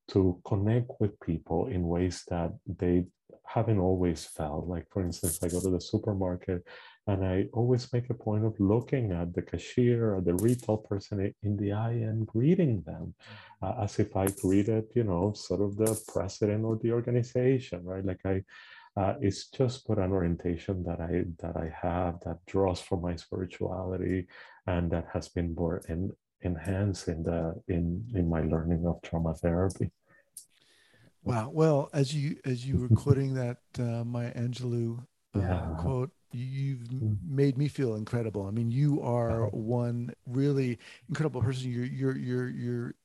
to 0.10 0.42
connect 0.46 0.92
with 1.00 1.20
people 1.20 1.68
in 1.68 1.88
ways 1.88 2.24
that 2.30 2.52
they 2.66 3.06
haven't 3.46 3.80
always 3.80 4.26
felt. 4.26 4.68
Like 4.68 4.88
for 4.92 5.02
instance, 5.04 5.40
I 5.44 5.48
go 5.48 5.62
to 5.62 5.70
the 5.70 5.82
supermarket 5.82 6.64
and 7.10 7.26
I 7.26 7.48
always 7.54 7.92
make 7.92 8.10
a 8.10 8.14
point 8.14 8.46
of 8.46 8.60
looking 8.60 9.12
at 9.12 9.34
the 9.34 9.42
cashier 9.42 10.16
or 10.16 10.22
the 10.22 10.36
retail 10.36 10.78
person 10.78 11.34
in 11.42 11.58
the 11.58 11.72
eye 11.74 12.00
and 12.10 12.28
greeting 12.28 12.82
them 12.84 13.14
mm-hmm. 13.14 13.66
uh, 13.66 13.84
as 13.84 13.98
if 14.00 14.16
I 14.16 14.28
greeted, 14.28 14.86
you 14.94 15.04
know, 15.04 15.34
sort 15.34 15.62
of 15.62 15.76
the 15.76 16.00
president 16.14 16.66
or 16.66 16.78
the 16.78 16.92
organization, 16.92 17.84
right? 17.84 18.06
Like 18.06 18.24
I, 18.26 18.44
uh, 18.96 19.16
it's 19.22 19.48
just 19.48 19.88
but 19.88 19.98
an 19.98 20.12
orientation 20.12 20.84
that 20.84 21.00
I 21.02 21.24
that 21.42 21.56
I 21.58 21.68
have 21.88 22.20
that 22.26 22.46
draws 22.46 22.82
from 22.82 23.02
my 23.02 23.16
spirituality 23.16 24.28
and 24.68 24.92
that 24.92 25.08
has 25.14 25.30
been 25.30 25.56
more 25.56 25.82
in, 25.90 26.12
enhanced 26.42 27.08
in 27.08 27.24
the 27.24 27.56
in 27.68 28.04
in 28.14 28.30
my 28.30 28.42
learning 28.42 28.86
of 28.86 29.02
trauma 29.02 29.34
therapy. 29.34 29.90
Wow. 31.24 31.50
Well, 31.52 31.90
as 31.94 32.14
you 32.14 32.38
as 32.46 32.66
you 32.68 32.78
were 32.82 32.96
quoting 32.96 33.34
that 33.34 33.62
uh, 33.80 34.04
Maya 34.04 34.34
Angelou 34.34 35.06
uh, 35.36 35.40
yeah. 35.40 35.76
quote, 35.80 36.12
you've 36.32 36.80
mm. 36.80 37.18
made 37.28 37.58
me 37.58 37.68
feel 37.68 37.96
incredible. 37.96 38.46
I 38.48 38.52
mean, 38.52 38.72
you 38.72 39.02
are 39.02 39.48
one 39.48 40.14
really 40.26 40.80
incredible 41.08 41.42
person. 41.42 41.72
Your 41.72 41.86
your 41.86 42.18
your 42.18 42.50
your 42.50 42.96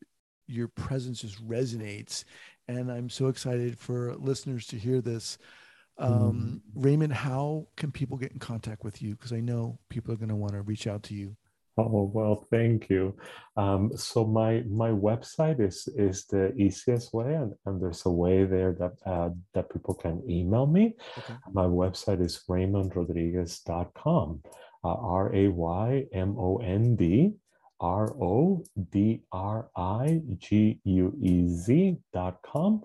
your 0.46 0.68
presence 0.68 1.22
just 1.22 1.46
resonates, 1.46 2.24
and 2.68 2.90
I'm 2.90 3.08
so 3.10 3.28
excited 3.28 3.78
for 3.78 4.14
listeners 4.16 4.66
to 4.68 4.78
hear 4.78 5.00
this. 5.00 5.38
Um, 5.96 6.62
mm. 6.76 6.82
Raymond, 6.82 7.12
how 7.12 7.68
can 7.76 7.92
people 7.92 8.18
get 8.18 8.32
in 8.32 8.38
contact 8.38 8.84
with 8.84 9.00
you? 9.00 9.14
Because 9.14 9.32
I 9.32 9.40
know 9.40 9.78
people 9.88 10.12
are 10.12 10.16
going 10.16 10.28
to 10.28 10.34
want 10.34 10.54
to 10.54 10.62
reach 10.62 10.86
out 10.86 11.04
to 11.04 11.14
you. 11.14 11.36
Oh 11.76 12.10
well, 12.14 12.46
thank 12.50 12.88
you. 12.88 13.16
Um, 13.56 13.90
so 13.96 14.24
my 14.24 14.62
my 14.68 14.90
website 14.90 15.60
is 15.60 15.88
is 15.96 16.24
the 16.26 16.54
easiest 16.54 17.12
way, 17.12 17.34
and, 17.34 17.54
and 17.66 17.82
there's 17.82 18.06
a 18.06 18.10
way 18.10 18.44
there 18.44 18.72
that 18.78 18.92
uh, 19.04 19.30
that 19.54 19.72
people 19.72 19.94
can 19.94 20.22
email 20.28 20.66
me. 20.66 20.94
Okay. 21.18 21.34
My 21.52 21.64
website 21.64 22.20
is 22.20 22.44
raymondrodriguez.com. 22.48 24.42
Uh, 24.84 24.88
R 24.88 25.34
A 25.34 25.48
Y 25.48 26.04
M 26.12 26.36
O 26.38 26.58
N 26.58 26.94
D 26.94 27.32
R 27.80 28.14
O 28.22 28.62
D 28.92 29.24
R 29.32 29.68
I 29.74 30.22
G 30.38 30.78
U 30.84 31.12
E 31.20 31.48
Z 31.48 31.96
dot 32.12 32.38
com. 32.42 32.82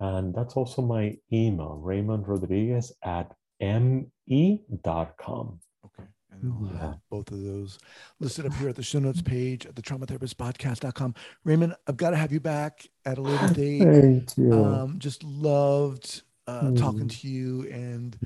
And 0.00 0.34
that's 0.34 0.54
also 0.54 0.80
my 0.80 1.18
email, 1.30 1.78
Raymond 1.82 2.26
Rodriguez 2.26 2.90
at 3.04 3.34
me.com. 3.60 5.60
Okay. 5.84 6.08
And 6.32 6.52
I'll 6.52 6.78
have 6.78 6.98
both 7.10 7.30
of 7.30 7.42
those 7.42 7.78
listed 8.18 8.46
up 8.46 8.54
here 8.54 8.68
at 8.68 8.76
the 8.76 8.82
show 8.82 8.98
notes 8.98 9.22
page 9.22 9.66
at 9.66 9.76
the 9.76 9.82
traumatherapistpodcast.com. 9.82 11.14
Raymond, 11.44 11.74
I've 11.86 11.96
got 11.96 12.10
to 12.10 12.16
have 12.16 12.32
you 12.32 12.40
back 12.40 12.86
at 13.04 13.18
a 13.18 13.22
later 13.22 13.48
date. 13.54 13.82
Thank 13.82 14.36
you. 14.36 14.52
Um, 14.52 14.98
just 14.98 15.22
loved 15.24 16.22
uh, 16.46 16.62
mm. 16.62 16.78
talking 16.78 17.08
to 17.08 17.28
you 17.28 17.68
and 17.70 18.18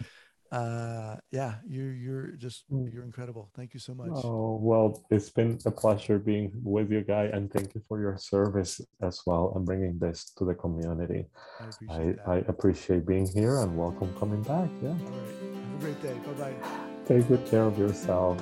uh, 0.54 1.16
yeah, 1.32 1.54
you're 1.66 1.92
you're 1.92 2.26
just 2.36 2.70
mm. 2.70 2.92
you're 2.92 3.02
incredible. 3.02 3.50
Thank 3.56 3.74
you 3.74 3.80
so 3.80 3.92
much. 3.92 4.10
Oh 4.12 4.56
well, 4.62 5.04
it's 5.10 5.28
been 5.28 5.58
a 5.66 5.70
pleasure 5.72 6.20
being 6.20 6.52
with 6.62 6.92
you, 6.92 7.00
Guy, 7.00 7.24
and 7.24 7.52
thank 7.52 7.74
you 7.74 7.82
for 7.88 8.00
your 8.00 8.16
service 8.16 8.80
as 9.02 9.20
well 9.26 9.52
and 9.56 9.66
bringing 9.66 9.98
this 9.98 10.30
to 10.38 10.44
the 10.44 10.54
community. 10.54 11.26
I 11.60 11.64
appreciate, 11.64 12.16
I, 12.24 12.32
I 12.34 12.36
appreciate 12.46 13.04
being 13.04 13.26
here 13.26 13.58
and 13.62 13.76
welcome 13.76 14.14
coming 14.16 14.42
back. 14.42 14.70
Yeah. 14.80 14.90
All 14.90 14.94
right. 14.94 15.02
Have 15.02 15.74
a 15.74 15.78
great 15.80 16.02
day. 16.02 16.14
Bye 16.24 16.52
bye. 16.52 16.83
Take 17.06 17.28
good 17.28 17.46
care 17.46 17.64
of 17.64 17.78
yourself. 17.78 18.40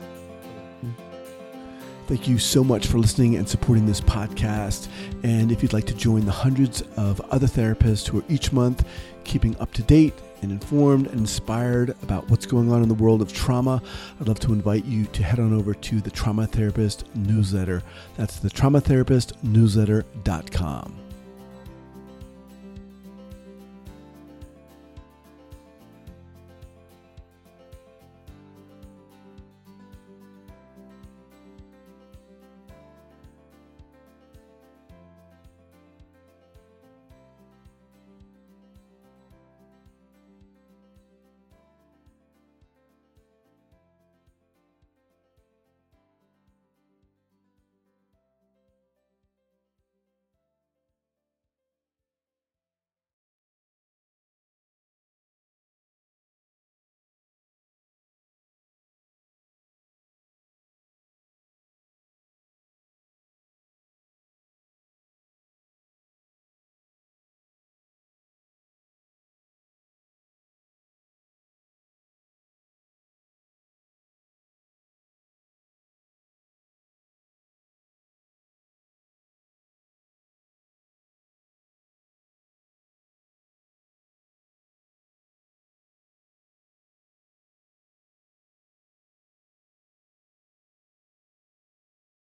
Thank 2.06 2.28
you 2.28 2.38
so 2.38 2.64
much 2.64 2.88
for 2.88 2.98
listening 2.98 3.36
and 3.36 3.48
supporting 3.48 3.86
this 3.86 4.00
podcast. 4.00 4.88
And 5.22 5.52
if 5.52 5.62
you'd 5.62 5.72
like 5.72 5.86
to 5.86 5.94
join 5.94 6.26
the 6.26 6.32
hundreds 6.32 6.82
of 6.96 7.20
other 7.30 7.46
therapists 7.46 8.08
who 8.08 8.18
are 8.20 8.24
each 8.28 8.52
month 8.52 8.84
keeping 9.24 9.56
up 9.60 9.72
to 9.74 9.82
date 9.82 10.12
and 10.42 10.50
informed 10.50 11.06
and 11.06 11.20
inspired 11.20 11.94
about 12.02 12.28
what's 12.28 12.44
going 12.44 12.72
on 12.72 12.82
in 12.82 12.88
the 12.88 12.94
world 12.94 13.22
of 13.22 13.32
trauma, 13.32 13.80
I'd 14.20 14.26
love 14.28 14.40
to 14.40 14.52
invite 14.52 14.84
you 14.84 15.06
to 15.06 15.22
head 15.22 15.38
on 15.38 15.54
over 15.54 15.74
to 15.74 16.00
the 16.00 16.10
Trauma 16.10 16.46
Therapist 16.46 17.04
newsletter. 17.14 17.82
That's 18.16 18.40
the 18.40 18.50
traumatherapistnewsletter.com. 18.50 21.01